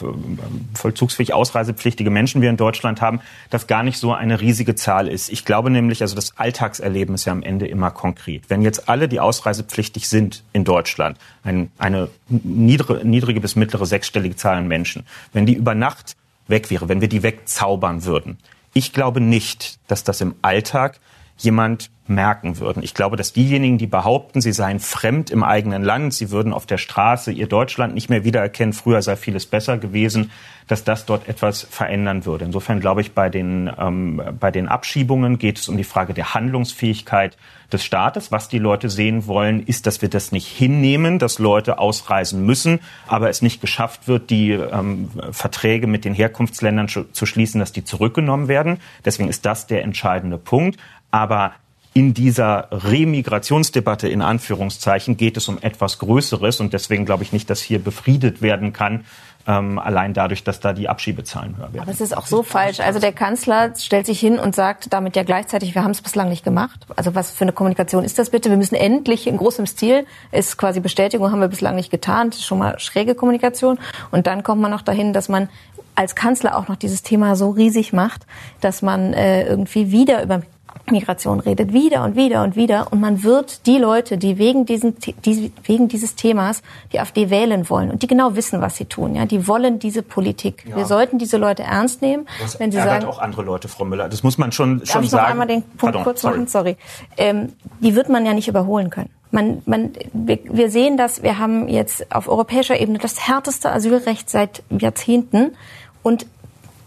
[0.74, 3.20] vollzugspflichtig ausreisepflichtige Menschen wir in Deutschland haben,
[3.50, 5.30] das gar nicht so eine riesige Zahl ist.
[5.30, 8.44] Ich glaube nämlich, also das Alltagserleben ist ja am Ende immer konkret.
[8.48, 14.36] Wenn jetzt alle, die ausreisepflichtig sind in Deutschland, ein, eine niedrige, niedrige bis mittlere sechsstellige
[14.36, 16.16] Zahl an Menschen, wenn die über Nacht
[16.48, 18.38] weg wäre, wenn wir die wegzaubern würden,
[18.72, 20.98] ich glaube nicht, dass das im Alltag
[21.36, 22.82] jemand merken würden.
[22.82, 26.66] Ich glaube, dass diejenigen, die behaupten, sie seien fremd im eigenen Land, sie würden auf
[26.66, 30.30] der Straße ihr Deutschland nicht mehr wiedererkennen, früher sei vieles besser gewesen,
[30.66, 32.44] dass das dort etwas verändern würde.
[32.44, 36.34] Insofern glaube ich, bei den, ähm, bei den Abschiebungen geht es um die Frage der
[36.34, 37.36] Handlungsfähigkeit
[37.72, 38.32] des Staates.
[38.32, 42.80] Was die Leute sehen wollen, ist, dass wir das nicht hinnehmen, dass Leute ausreisen müssen,
[43.06, 47.84] aber es nicht geschafft wird, die ähm, Verträge mit den Herkunftsländern zu schließen, dass die
[47.84, 48.78] zurückgenommen werden.
[49.04, 50.78] Deswegen ist das der entscheidende Punkt.
[51.10, 51.52] Aber
[51.94, 57.48] in dieser Remigrationsdebatte in Anführungszeichen geht es um etwas Größeres und deswegen glaube ich nicht,
[57.50, 59.04] dass hier befriedet werden kann,
[59.46, 61.82] ähm, allein dadurch, dass da die Abschiebezahlen höher werden.
[61.82, 62.80] Aber es ist auch so falsch.
[62.80, 66.28] Also der Kanzler stellt sich hin und sagt damit ja gleichzeitig, wir haben es bislang
[66.28, 66.86] nicht gemacht.
[66.96, 68.50] Also was für eine Kommunikation ist das bitte?
[68.50, 72.30] Wir müssen endlich in großem Stil, ist quasi Bestätigung, haben wir bislang nicht getan.
[72.30, 73.78] Das ist schon mal schräge Kommunikation.
[74.10, 75.48] Und dann kommt man noch dahin, dass man
[75.94, 78.26] als Kanzler auch noch dieses Thema so riesig macht,
[78.60, 80.42] dass man äh, irgendwie wieder über
[80.90, 82.92] Migration redet, wieder und wieder und wieder.
[82.92, 86.62] Und man wird die Leute, die wegen, diesen, die, wegen dieses Themas
[86.92, 90.02] die AfD wählen wollen und die genau wissen, was sie tun, ja, die wollen diese
[90.02, 90.64] Politik.
[90.68, 90.76] Ja.
[90.76, 92.26] Wir sollten diese Leute ernst nehmen.
[92.40, 94.08] Das wenn sie sagen, auch andere Leute, Frau Müller.
[94.08, 95.22] Das muss man schon, schon ich sagen.
[95.22, 96.36] noch einmal den Punkt Pardon, kurz sorry.
[96.36, 96.48] machen?
[96.48, 96.76] Sorry.
[97.16, 99.10] Ähm, die wird man ja nicht überholen können.
[99.30, 104.30] Man, man, wir, wir sehen das, wir haben jetzt auf europäischer Ebene das härteste Asylrecht
[104.30, 105.56] seit Jahrzehnten.
[106.02, 106.26] Und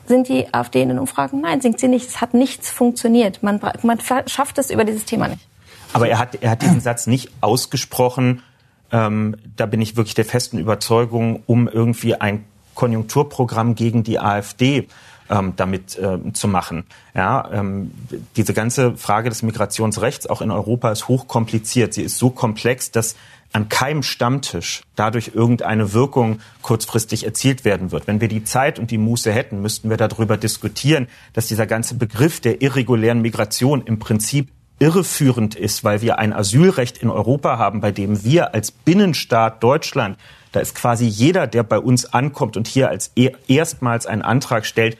[0.08, 1.41] sind die AfD in den Umfragen?
[1.41, 2.08] Nein, singt sie nicht.
[2.08, 3.43] Es hat nichts funktioniert.
[3.43, 5.47] Man, man schafft es über dieses Thema nicht.
[5.93, 8.43] Aber er hat, er hat diesen Satz nicht ausgesprochen,
[8.91, 12.45] ähm, da bin ich wirklich der festen Überzeugung, um irgendwie ein
[12.76, 14.88] Konjunkturprogramm gegen die AfD
[15.30, 16.86] ähm, damit äh, zu machen.
[17.14, 17.91] Ja, ähm,
[18.36, 21.93] diese ganze Frage des Migrationsrechts auch in Europa ist hochkompliziert.
[21.93, 23.16] Sie ist so komplex, dass
[23.53, 28.07] an keinem Stammtisch dadurch irgendeine Wirkung kurzfristig erzielt werden wird.
[28.07, 31.95] Wenn wir die Zeit und die Muße hätten, müssten wir darüber diskutieren, dass dieser ganze
[31.95, 37.81] Begriff der irregulären Migration im Prinzip irreführend ist, weil wir ein Asylrecht in Europa haben,
[37.81, 40.17] bei dem wir als Binnenstaat Deutschland,
[40.51, 43.11] da ist quasi jeder, der bei uns ankommt und hier als
[43.47, 44.97] erstmals einen Antrag stellt,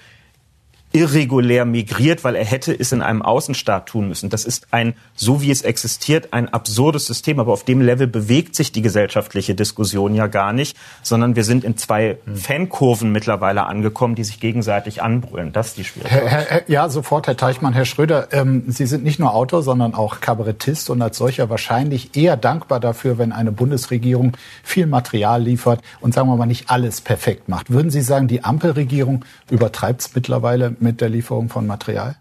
[0.93, 4.29] irregulär migriert, weil er hätte es in einem Außenstaat tun müssen.
[4.29, 7.39] Das ist ein, so wie es existiert, ein absurdes System.
[7.39, 11.63] Aber auf dem Level bewegt sich die gesellschaftliche Diskussion ja gar nicht, sondern wir sind
[11.63, 12.35] in zwei hm.
[12.38, 15.51] Fankurven mittlerweile angekommen, die sich gegenseitig anbrüllen.
[15.51, 16.69] Das ist die Schwierigkeit.
[16.69, 17.73] Ja, sofort, Herr Teichmann.
[17.73, 22.15] Herr Schröder, ähm, Sie sind nicht nur Autor, sondern auch Kabarettist und als solcher wahrscheinlich
[22.15, 27.01] eher dankbar dafür, wenn eine Bundesregierung viel Material liefert und sagen wir mal nicht alles
[27.01, 27.69] perfekt macht.
[27.69, 32.15] Würden Sie sagen, die Ampelregierung übertreibt es mittlerweile mit der Lieferung von Material?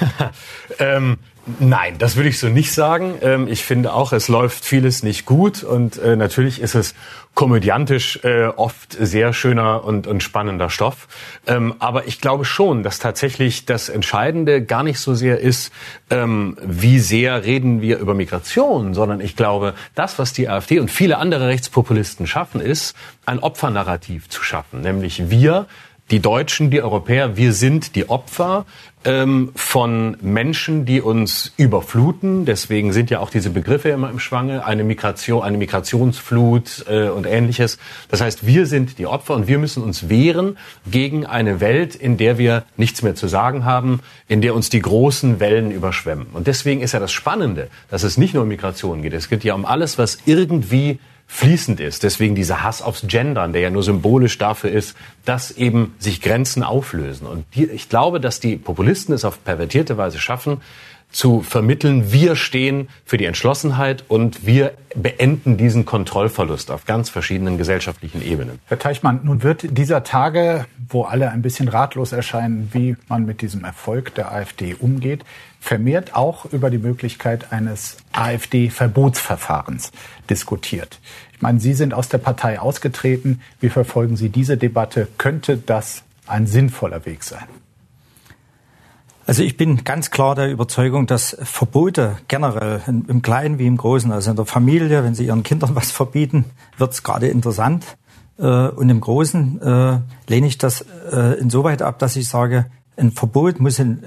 [0.78, 1.18] ähm,
[1.58, 3.16] Nein, das würde ich so nicht sagen.
[3.20, 6.94] Ähm, ich finde auch, es läuft vieles nicht gut und äh, natürlich ist es
[7.34, 11.08] komödiantisch äh, oft sehr schöner und, und spannender Stoff.
[11.48, 15.72] Ähm, aber ich glaube schon, dass tatsächlich das Entscheidende gar nicht so sehr ist,
[16.10, 20.92] ähm, wie sehr reden wir über Migration, sondern ich glaube, das, was die AfD und
[20.92, 22.94] viele andere Rechtspopulisten schaffen, ist,
[23.26, 24.82] ein Opfernarrativ zu schaffen.
[24.82, 25.66] Nämlich wir
[26.10, 28.66] die Deutschen, die Europäer, wir sind die Opfer
[29.04, 32.44] ähm, von Menschen, die uns überfluten.
[32.44, 37.26] Deswegen sind ja auch diese Begriffe immer im Schwange, eine Migration, eine Migrationsflut äh, und
[37.26, 37.78] ähnliches.
[38.10, 40.58] Das heißt, wir sind die Opfer und wir müssen uns wehren
[40.90, 44.82] gegen eine Welt, in der wir nichts mehr zu sagen haben, in der uns die
[44.82, 46.26] großen Wellen überschwemmen.
[46.32, 49.14] Und deswegen ist ja das Spannende, dass es nicht nur um Migration geht.
[49.14, 50.98] Es geht ja um alles, was irgendwie
[51.32, 52.02] fließend ist.
[52.02, 56.62] Deswegen dieser Hass aufs Gendern, der ja nur symbolisch dafür ist, dass eben sich Grenzen
[56.62, 57.26] auflösen.
[57.26, 60.60] Und die, ich glaube, dass die Populisten es auf pervertierte Weise schaffen,
[61.12, 67.58] zu vermitteln, wir stehen für die Entschlossenheit und wir beenden diesen Kontrollverlust auf ganz verschiedenen
[67.58, 68.58] gesellschaftlichen Ebenen.
[68.66, 73.42] Herr Teichmann, nun wird dieser Tage, wo alle ein bisschen ratlos erscheinen, wie man mit
[73.42, 75.24] diesem Erfolg der AfD umgeht,
[75.60, 79.92] vermehrt auch über die Möglichkeit eines AfD-Verbotsverfahrens
[80.28, 80.98] diskutiert.
[81.34, 83.40] Ich meine, Sie sind aus der Partei ausgetreten.
[83.60, 85.08] Wie verfolgen Sie diese Debatte?
[85.18, 87.46] Könnte das ein sinnvoller Weg sein?
[89.26, 94.10] Also ich bin ganz klar der Überzeugung, dass Verbote generell im Kleinen wie im Großen,
[94.10, 96.44] also in der Familie, wenn Sie Ihren Kindern was verbieten,
[96.76, 97.96] wird es gerade interessant.
[98.38, 102.66] Äh, und im Großen äh, lehne ich das äh, insoweit ab, dass ich sage,
[102.96, 104.04] ein Verbot muss ein,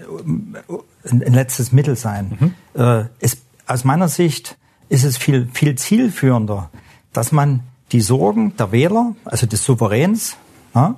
[1.10, 2.54] ein, letztes Mittel sein.
[2.76, 3.10] Mhm.
[3.20, 4.58] Es, aus meiner Sicht
[4.90, 6.70] ist es viel, viel zielführender,
[7.12, 7.62] dass man
[7.92, 10.38] die Sorgen der Wähler, also des Souveräns,
[10.76, 10.96] ja,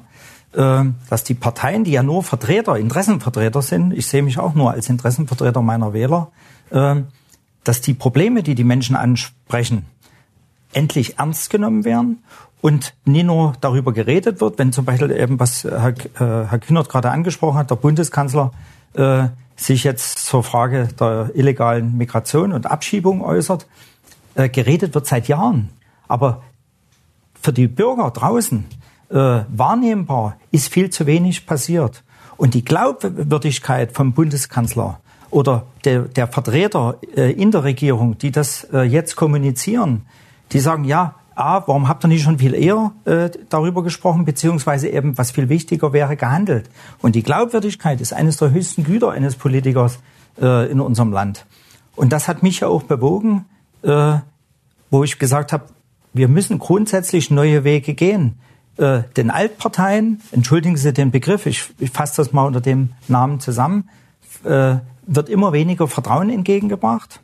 [0.58, 4.90] dass die Parteien, die ja nur Vertreter, Interessenvertreter sind, ich sehe mich auch nur als
[4.90, 6.32] Interessenvertreter meiner Wähler,
[6.72, 6.96] äh,
[7.64, 9.86] dass die Probleme, die die Menschen ansprechen,
[10.74, 12.24] endlich ernst genommen werden
[12.62, 16.90] und nie nur darüber geredet wird, wenn zum Beispiel eben, was Herr, äh, Herr Kühnert
[16.90, 18.52] gerade angesprochen hat, der Bundeskanzler
[18.94, 23.68] äh, sich jetzt zur Frage der illegalen Migration und Abschiebung äußert.
[24.36, 25.70] Äh, geredet wird seit Jahren.
[26.08, 26.44] Aber
[27.42, 28.66] für die Bürger draußen
[29.10, 32.04] äh, wahrnehmbar ist viel zu wenig passiert.
[32.38, 35.00] Und die Glaubwürdigkeit vom Bundeskanzler
[35.30, 40.06] oder der, der Vertreter äh, in der Regierung, die das äh, jetzt kommunizieren,
[40.52, 44.90] die sagen, ja, A, warum habt ihr nicht schon viel eher äh, darüber gesprochen, beziehungsweise
[44.90, 46.68] eben, was viel wichtiger wäre, gehandelt?
[47.00, 50.00] Und die Glaubwürdigkeit ist eines der höchsten Güter eines Politikers
[50.42, 51.46] äh, in unserem Land.
[51.96, 53.46] Und das hat mich ja auch bewogen,
[53.84, 54.16] äh,
[54.90, 55.66] wo ich gesagt habe,
[56.14, 58.40] wir müssen grundsätzlich neue Wege gehen.
[58.78, 63.40] Äh, den Altparteien, entschuldigen Sie den Begriff, ich, ich fasse das mal unter dem Namen
[63.40, 63.90] zusammen,
[64.44, 64.76] äh,
[65.08, 67.22] wird immer weniger Vertrauen entgegengebracht.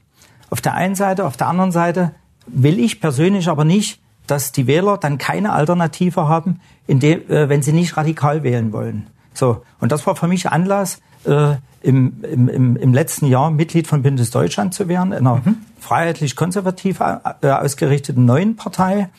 [0.49, 2.15] Auf der einen Seite, auf der anderen Seite
[2.47, 7.49] will ich persönlich aber nicht, dass die Wähler dann keine Alternative haben, in dem, äh,
[7.49, 9.07] wenn sie nicht radikal wählen wollen.
[9.33, 14.01] So und das war für mich Anlass, äh, im, im, im letzten Jahr Mitglied von
[14.01, 15.57] Bündnis Deutschland zu werden, einer mhm.
[15.79, 19.09] freiheitlich-konservativ äh, ausgerichteten neuen Partei,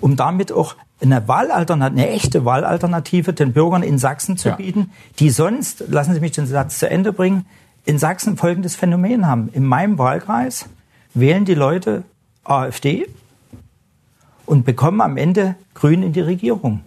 [0.00, 4.56] um damit auch eine Wahlalternative, eine echte Wahlalternative den Bürgern in Sachsen zu ja.
[4.56, 7.46] bieten, die sonst, lassen Sie mich den Satz zu Ende bringen,
[7.84, 9.48] in Sachsen folgendes Phänomen haben.
[9.52, 10.66] In meinem Wahlkreis
[11.14, 12.04] wählen die Leute
[12.44, 13.06] AfD
[14.46, 16.80] und bekommen am Ende Grün in die Regierung.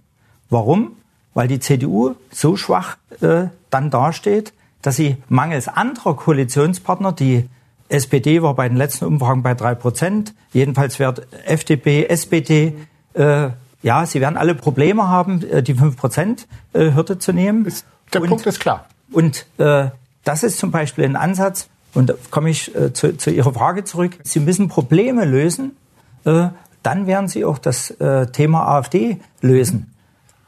[0.50, 0.92] Warum?
[1.34, 7.50] Weil die CDU so schwach äh, dann dasteht, dass sie mangels anderer Koalitionspartner, die
[7.90, 12.76] SPD war bei den letzten Umfragen bei drei Prozent, jedenfalls wird FDP, SPD,
[13.14, 13.50] äh,
[13.84, 17.72] ja, sie werden alle Probleme haben, äh, die fünf Prozent äh, Hürde zu nehmen.
[18.14, 18.88] Der und, Punkt ist klar.
[19.12, 19.90] Und äh,
[20.24, 23.84] das ist zum Beispiel ein Ansatz, und da komme ich äh, zu, zu Ihrer Frage
[23.84, 24.18] zurück.
[24.24, 25.78] Sie müssen Probleme lösen,
[26.26, 26.48] äh,
[26.82, 29.94] dann werden Sie auch das äh, Thema AfD lösen.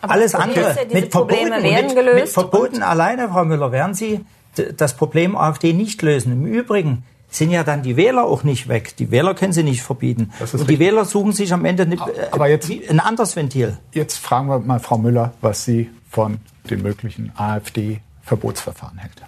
[0.02, 4.26] Aber Alles andere ja, mit Verboten, mit, mit Verboten alleine, Frau Müller, werden Sie
[4.78, 6.32] das Problem AfD nicht lösen.
[6.32, 7.04] Im Übrigen
[7.36, 8.96] sind ja dann die Wähler auch nicht weg.
[8.98, 10.32] Die Wähler können sie nicht verbieten.
[10.40, 10.68] Und richtig.
[10.68, 11.98] die Wähler suchen sich am Ende äh,
[12.32, 13.78] Aber jetzt, ein anderes Ventil.
[13.92, 16.38] Jetzt fragen wir mal Frau Müller, was sie von
[16.70, 19.22] dem möglichen AfD-Verbotsverfahren hält.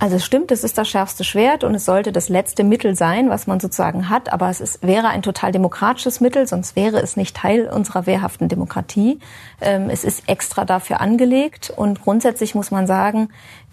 [0.00, 3.30] Also es stimmt, es ist das schärfste Schwert und es sollte das letzte Mittel sein,
[3.30, 4.32] was man sozusagen hat.
[4.32, 8.48] Aber es ist, wäre ein total demokratisches Mittel, sonst wäre es nicht Teil unserer wehrhaften
[8.48, 9.20] Demokratie.
[9.60, 13.28] Ähm, es ist extra dafür angelegt und grundsätzlich muss man sagen,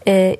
[0.05, 0.37] äh,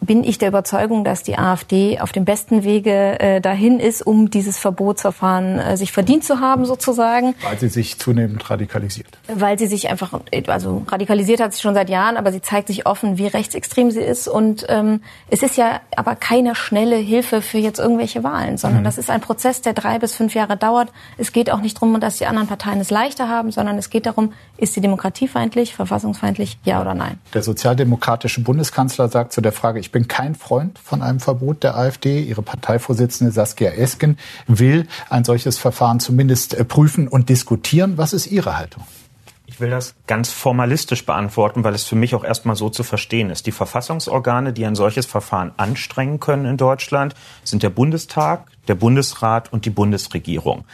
[0.00, 4.30] bin ich der Überzeugung, dass die AfD auf dem besten Wege äh, dahin ist, um
[4.30, 7.34] dieses Verbotsverfahren äh, sich verdient zu haben, sozusagen.
[7.42, 9.18] Weil sie sich zunehmend radikalisiert.
[9.32, 12.86] Weil sie sich einfach, also radikalisiert hat sie schon seit Jahren, aber sie zeigt sich
[12.86, 14.26] offen, wie rechtsextrem sie ist.
[14.26, 18.84] Und ähm, es ist ja aber keine schnelle Hilfe für jetzt irgendwelche Wahlen, sondern mhm.
[18.84, 20.90] das ist ein Prozess, der drei bis fünf Jahre dauert.
[21.18, 24.06] Es geht auch nicht darum, dass die anderen Parteien es leichter haben, sondern es geht
[24.06, 27.18] darum, ist sie demokratiefeindlich, verfassungsfeindlich, ja oder nein.
[27.34, 31.64] Der sozialdemokratische Bundeskanzler sagt zu der Frage, ich ich bin kein Freund von einem Verbot
[31.64, 32.20] der AfD.
[32.22, 37.98] Ihre Parteivorsitzende Saskia Esken will ein solches Verfahren zumindest äh, prüfen und diskutieren.
[37.98, 38.84] Was ist Ihre Haltung?
[39.46, 43.30] Ich will das ganz formalistisch beantworten, weil es für mich auch erstmal so zu verstehen
[43.30, 43.48] ist.
[43.48, 49.52] Die Verfassungsorgane, die ein solches Verfahren anstrengen können in Deutschland, sind der Bundestag, der Bundesrat
[49.52, 50.66] und die Bundesregierung.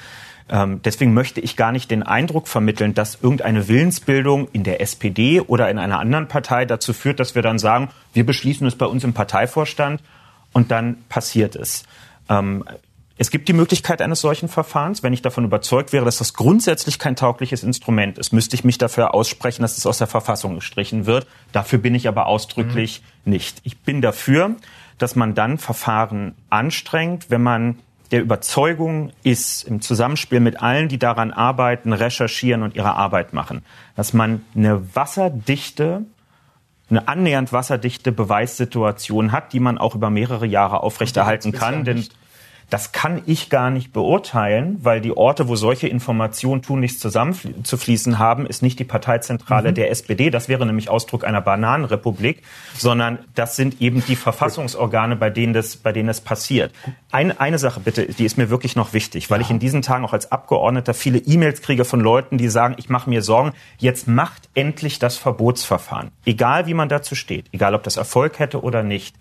[0.49, 5.41] Ähm, deswegen möchte ich gar nicht den Eindruck vermitteln, dass irgendeine Willensbildung in der SPD
[5.41, 8.87] oder in einer anderen Partei dazu führt, dass wir dann sagen, wir beschließen es bei
[8.87, 10.01] uns im Parteivorstand
[10.53, 11.85] und dann passiert es.
[12.29, 12.65] Ähm,
[13.19, 15.03] es gibt die Möglichkeit eines solchen Verfahrens.
[15.03, 18.77] Wenn ich davon überzeugt wäre, dass das grundsätzlich kein taugliches Instrument ist, müsste ich mich
[18.77, 21.27] dafür aussprechen, dass es aus der Verfassung gestrichen wird.
[21.53, 23.33] Dafür bin ich aber ausdrücklich mhm.
[23.33, 23.61] nicht.
[23.65, 24.57] Ich bin dafür,
[24.99, 27.79] dass man dann Verfahren anstrengt, wenn man
[28.13, 33.65] der Überzeugung ist, im Zusammenspiel mit allen, die daran arbeiten, recherchieren und ihre Arbeit machen,
[33.97, 36.05] dass man eine wasserdichte,
[36.89, 41.85] eine annähernd wasserdichte Beweissituation hat, die man auch über mehrere Jahre aufrechterhalten kann.
[41.85, 42.07] Denn
[42.71, 48.45] das kann ich gar nicht beurteilen, weil die Orte, wo solche Informationen tunlichst zusammenzufließen haben,
[48.45, 49.75] ist nicht die Parteizentrale mhm.
[49.77, 50.31] der SPD.
[50.31, 52.43] Das wäre nämlich Ausdruck einer Bananenrepublik,
[52.77, 56.73] sondern das sind eben die Verfassungsorgane, bei denen das, bei denen es passiert.
[57.13, 59.45] Eine, eine Sache bitte, die ist mir wirklich noch wichtig, weil ja.
[59.45, 62.89] ich in diesen Tagen auch als Abgeordneter viele E-Mails kriege von Leuten, die sagen, ich
[62.89, 66.11] mache mir Sorgen, jetzt macht endlich das Verbotsverfahren.
[66.25, 69.15] Egal wie man dazu steht, egal ob das Erfolg hätte oder nicht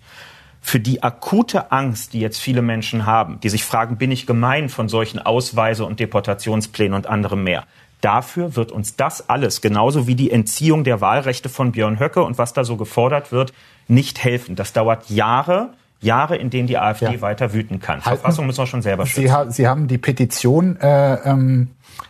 [0.66, 4.68] für die akute Angst, die jetzt viele Menschen haben, die sich fragen, bin ich gemein
[4.68, 7.62] von solchen Ausweise- und Deportationsplänen und anderem mehr.
[8.00, 12.36] Dafür wird uns das alles, genauso wie die Entziehung der Wahlrechte von Björn Höcke und
[12.36, 13.52] was da so gefordert wird,
[13.86, 14.56] nicht helfen.
[14.56, 15.70] Das dauert Jahre.
[16.00, 17.20] Jahre, in denen die AfD ja.
[17.20, 18.04] weiter wüten kann.
[18.04, 18.18] Halten.
[18.18, 19.20] Verfassung müssen wir schon selber schützen.
[19.20, 21.68] Sie, ha Sie haben die Petition äh, ähm,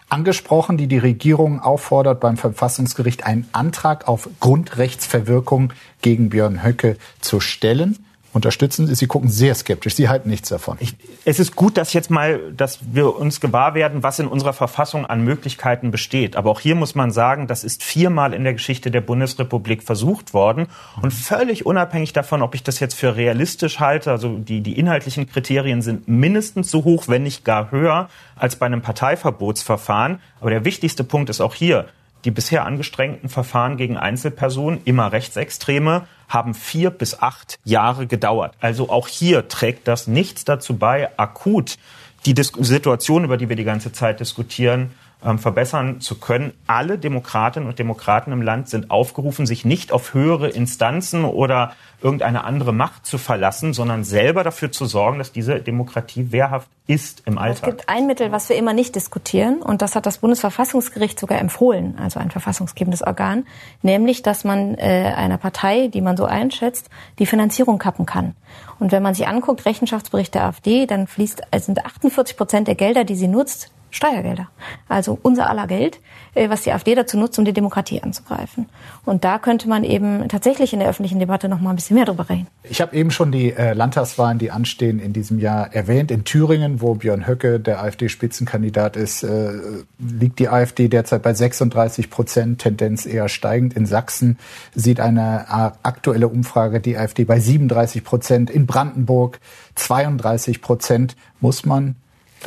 [0.09, 7.39] angesprochen, die die Regierung auffordert, beim Verfassungsgericht einen Antrag auf Grundrechtsverwirkung gegen Björn Höcke zu
[7.39, 7.99] stellen
[8.37, 8.95] unterstützen.
[8.95, 9.97] Sie gucken sehr skeptisch.
[9.97, 10.77] Sie halten nichts davon.
[10.81, 14.53] Ich, es ist gut, dass jetzt mal, dass wir uns gewahr werden, was in unserer
[14.53, 16.37] Verfassung an Möglichkeiten besteht.
[16.37, 20.35] Aber auch hier muss man sagen, das ist viermal in der Geschichte der Bundesrepublik versucht
[20.35, 20.69] worden.
[21.03, 25.29] Und völlig unabhängig davon, ob ich das jetzt für realistisch halte, also die, die inhaltlichen
[25.29, 30.21] Kriterien sind mindestens so hoch, wenn nicht gar höher, als bei einem Parteiverbotsverfahren.
[30.41, 31.87] Aber der wichtigste Punkt ist auch hier,
[32.25, 38.55] die bisher angestrengten Verfahren gegen Einzelpersonen, immer Rechtsextreme, haben vier bis acht Jahre gedauert.
[38.61, 41.77] Also auch hier trägt das nichts dazu bei, akut
[42.25, 44.91] die Dis Situation, über die wir die ganze Zeit diskutieren,
[45.21, 46.53] verbessern zu können.
[46.67, 52.45] Alle Demokratinnen und Demokraten im Land sind aufgerufen, sich nicht auf höhere Instanzen oder irgendeine
[52.45, 57.39] andere Macht zu verlassen, sondern selber dafür zu sorgen, dass diese Demokratie wehrhaft ist im
[57.39, 57.69] Alltag.
[57.69, 61.41] Es gibt ein Mittel, was wir immer nicht diskutieren, und das hat das Bundesverfassungsgericht sogar
[61.41, 63.47] empfohlen, also ein verfassungsgebendes Organ,
[63.83, 68.35] nämlich, dass man äh, einer Partei, die man so einschätzt, die Finanzierung kappen kann.
[68.79, 72.75] Und wenn man sich anguckt, Rechenschaftsbericht der AfD, dann fließt, also sind 48 Prozent der
[72.75, 74.49] Gelder, die sie nutzt, Steuergelder.
[74.89, 76.01] Also unser aller Geld,
[76.35, 78.67] äh, was die AfD dazu nutzt, um die Demokratie anzugreifen.
[79.05, 82.05] Und da könnte man eben tatsächlich in der öffentlichen Debatte noch mal ein bisschen mehr
[82.05, 82.47] drüber reden.
[82.65, 86.11] Ich habe eben schon die äh, Landtagswahlen, die anstehen in diesem Jahr, erwähnt.
[86.11, 89.53] In Thüringen, wo Björn Höcke der AfD-Spitzenkandidat ist, äh,
[89.99, 93.75] liegt die AfD derzeit bei 36 Prozent, Tendenz eher steigend.
[93.75, 94.39] In Sachsen
[94.75, 95.47] sieht eine
[95.83, 98.51] aktuelle Umfrage die AfD bei 37 Prozent.
[98.51, 99.41] In Brandenburg
[99.77, 101.17] 32 Prozent.
[101.41, 101.97] Muss man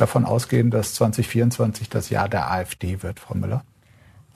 [0.00, 3.62] davon ausgehen, dass 2024 das Jahr der AfD wird, Frau Müller?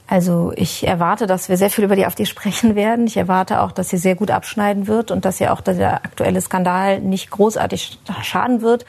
[0.06, 3.06] Also ich erwarte, dass wir sehr viel über die AfD sprechen werden.
[3.06, 6.40] Ich erwarte auch, dass sie sehr gut abschneiden wird und dass ihr auch der aktuelle
[6.42, 8.84] Skandal nicht großartig schaden wird.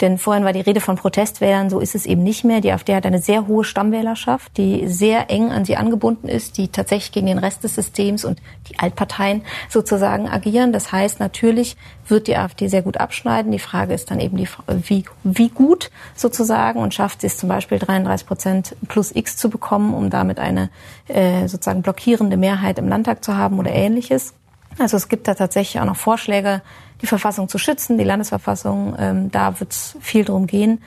[0.00, 2.60] Denn vorhin war die Rede von Protestwählern, so ist es eben nicht mehr.
[2.60, 6.68] Die AfD hat eine sehr hohe Stammwählerschaft, die sehr eng an sie angebunden ist, die
[6.68, 10.72] tatsächlich gegen den Rest des Systems und die Altparteien sozusagen agieren.
[10.72, 11.76] Das heißt, natürlich
[12.06, 13.52] wird die AfD sehr gut abschneiden.
[13.52, 14.48] Die Frage ist dann eben, die,
[14.84, 19.50] wie, wie gut sozusagen und schafft sie es zum Beispiel 33 Prozent plus X zu
[19.50, 20.70] bekommen, um damit eine
[21.08, 24.34] äh, sozusagen blockierende Mehrheit im Landtag zu haben oder ähnliches.
[24.80, 26.62] Also es gibt da tatsächlich auch noch Vorschläge,
[27.02, 28.96] die Verfassung zu schützen, die Landesverfassung.
[28.98, 30.82] Ähm, da wird es viel drum gehen.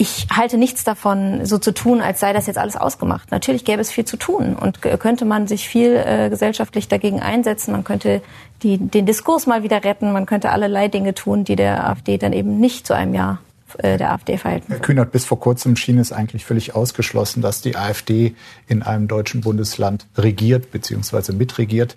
[0.00, 3.32] Ich halte nichts davon, so zu tun, als sei das jetzt alles ausgemacht.
[3.32, 7.72] Natürlich gäbe es viel zu tun und könnte man sich viel äh, gesellschaftlich dagegen einsetzen.
[7.72, 8.22] Man könnte
[8.62, 10.12] die, den Diskurs mal wieder retten.
[10.12, 13.40] Man könnte allerlei Dinge tun, die der AfD dann eben nicht zu einem Jahr
[13.78, 14.66] äh, der AfD verhalten.
[14.68, 18.36] Herr Kühnert, bis vor kurzem schien es eigentlich völlig ausgeschlossen, dass die AfD
[18.68, 21.32] in einem deutschen Bundesland regiert bzw.
[21.32, 21.96] mitregiert.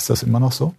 [0.00, 0.74] Ist das immer noch so?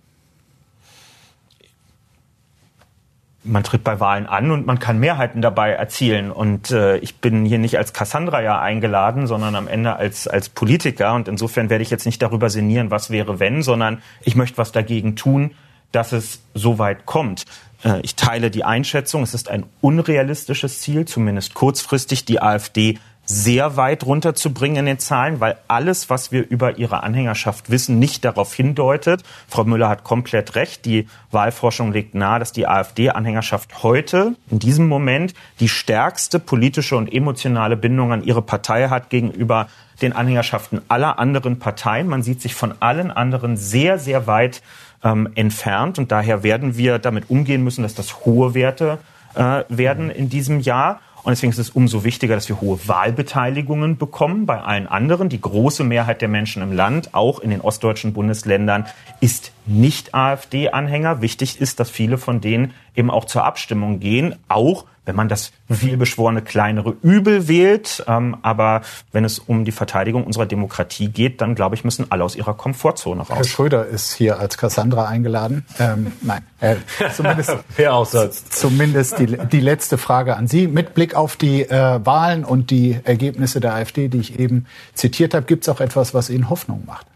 [3.44, 6.32] man tritt bei Wahlen an und man kann Mehrheiten dabei erzielen.
[6.32, 10.50] Und äh, ich bin hier nicht als Cassandra ja eingeladen, sondern am Ende als, als
[10.50, 11.14] Politiker.
[11.16, 14.72] Und insofern werde ich jetzt nicht darüber sinnieren, was wäre wenn, sondern ich möchte was
[14.72, 15.52] dagegen tun,
[15.92, 17.46] dass es so weit kommt.
[17.84, 23.00] Äh, ich teile die Einschätzung, es ist ein unrealistisches Ziel, zumindest kurzfristig die AfD
[23.32, 28.26] sehr weit runterzubringen in den Zahlen, weil alles, was wir über ihre Anhängerschaft wissen, nicht
[28.26, 29.24] darauf hindeutet.
[29.48, 30.86] Frau Müller hat komplett recht.
[30.86, 37.12] Die Wahlforschung legt nahe, dass die AfD-Anhängerschaft heute, in diesem Moment, die stärkste politische und
[37.12, 39.70] emotionale Bindung an ihre Partei hat gegenüber
[40.02, 42.08] den Anhängerschaften aller anderen Parteien.
[42.08, 44.62] Man sieht sich von allen anderen sehr, sehr weit
[45.04, 46.00] ähm, entfernt.
[46.00, 49.00] Und daher werden wir damit umgehen müssen, dass das hohe Werte
[49.36, 51.00] äh, werden in diesem Jahr.
[51.24, 55.30] Und deswegen ist es umso wichtiger, dass wir hohe Wahlbeteiligungen bekommen bei allen anderen.
[55.30, 58.86] Die große Mehrheit der Menschen im Land, auch in den ostdeutschen Bundesländern,
[59.20, 61.22] ist nicht AfD-Anhänger.
[61.22, 65.52] Wichtig ist, dass viele von denen eben auch zur Abstimmung gehen, auch wenn man das
[65.70, 68.04] vielbeschworene kleinere Übel wählt.
[68.08, 68.82] Ähm, aber
[69.12, 72.54] wenn es um die Verteidigung unserer Demokratie geht, dann glaube ich, müssen alle aus ihrer
[72.54, 73.36] Komfortzone raus.
[73.36, 75.66] Herr Schröder ist hier als Cassandra eingeladen.
[75.80, 76.76] Ähm, nein, äh,
[77.14, 77.58] zumindest,
[78.52, 80.68] zumindest die, die letzte Frage an Sie.
[80.68, 85.34] Mit Blick auf die äh, Wahlen und die Ergebnisse der AfD, die ich eben zitiert
[85.34, 87.08] habe, gibt es auch etwas, was Ihnen Hoffnung macht?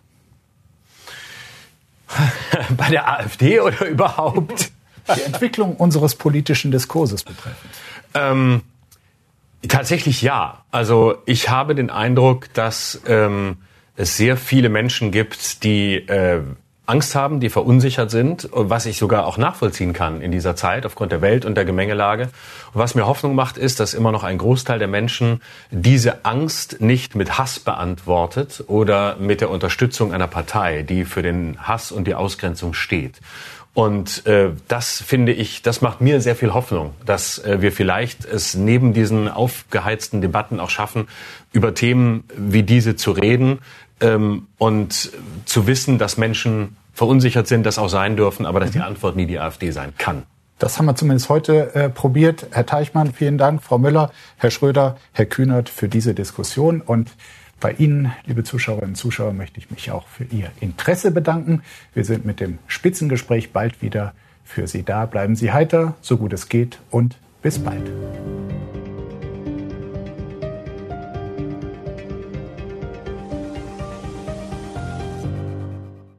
[2.77, 4.71] Bei der AfD oder überhaupt?
[5.15, 7.71] Die Entwicklung unseres politischen Diskurses betreffend.
[8.13, 8.61] Ähm,
[9.67, 10.63] tatsächlich ja.
[10.71, 13.57] Also ich habe den Eindruck, dass ähm,
[13.95, 16.41] es sehr viele Menschen gibt, die äh,
[16.87, 21.11] Angst haben, die verunsichert sind, was ich sogar auch nachvollziehen kann in dieser Zeit aufgrund
[21.11, 22.29] der Welt und der Gemengelage.
[22.73, 26.81] Und was mir Hoffnung macht, ist, dass immer noch ein Großteil der Menschen diese Angst
[26.81, 32.05] nicht mit Hass beantwortet oder mit der Unterstützung einer Partei, die für den Hass und
[32.05, 33.19] die Ausgrenzung steht.
[33.75, 38.23] Und äh, das finde ich, das macht mir sehr viel Hoffnung, dass äh, wir vielleicht
[38.23, 41.09] es neben diesen aufgeheizten Debatten auch schaffen,
[41.51, 43.59] über Themen wie diese zu reden
[44.01, 45.11] ähm, und
[45.45, 49.25] zu wissen, dass Menschen verunsichert sind, das auch sein dürfen, aber dass die Antwort nie
[49.25, 50.23] die AfD sein kann.
[50.57, 52.47] Das haben wir zumindest heute äh, probiert.
[52.51, 53.61] Herr Teichmann, vielen Dank.
[53.61, 56.79] Frau Müller, Herr Schröder, Herr Kühnert für diese Diskussion.
[56.79, 57.11] Und
[57.59, 61.61] bei Ihnen, liebe Zuschauerinnen und Zuschauer, möchte ich mich auch für Ihr Interesse bedanken.
[61.93, 64.13] Wir sind mit dem Spitzengespräch bald wieder
[64.45, 65.05] für Sie da.
[65.05, 67.91] Bleiben Sie heiter, so gut es geht und bis bald.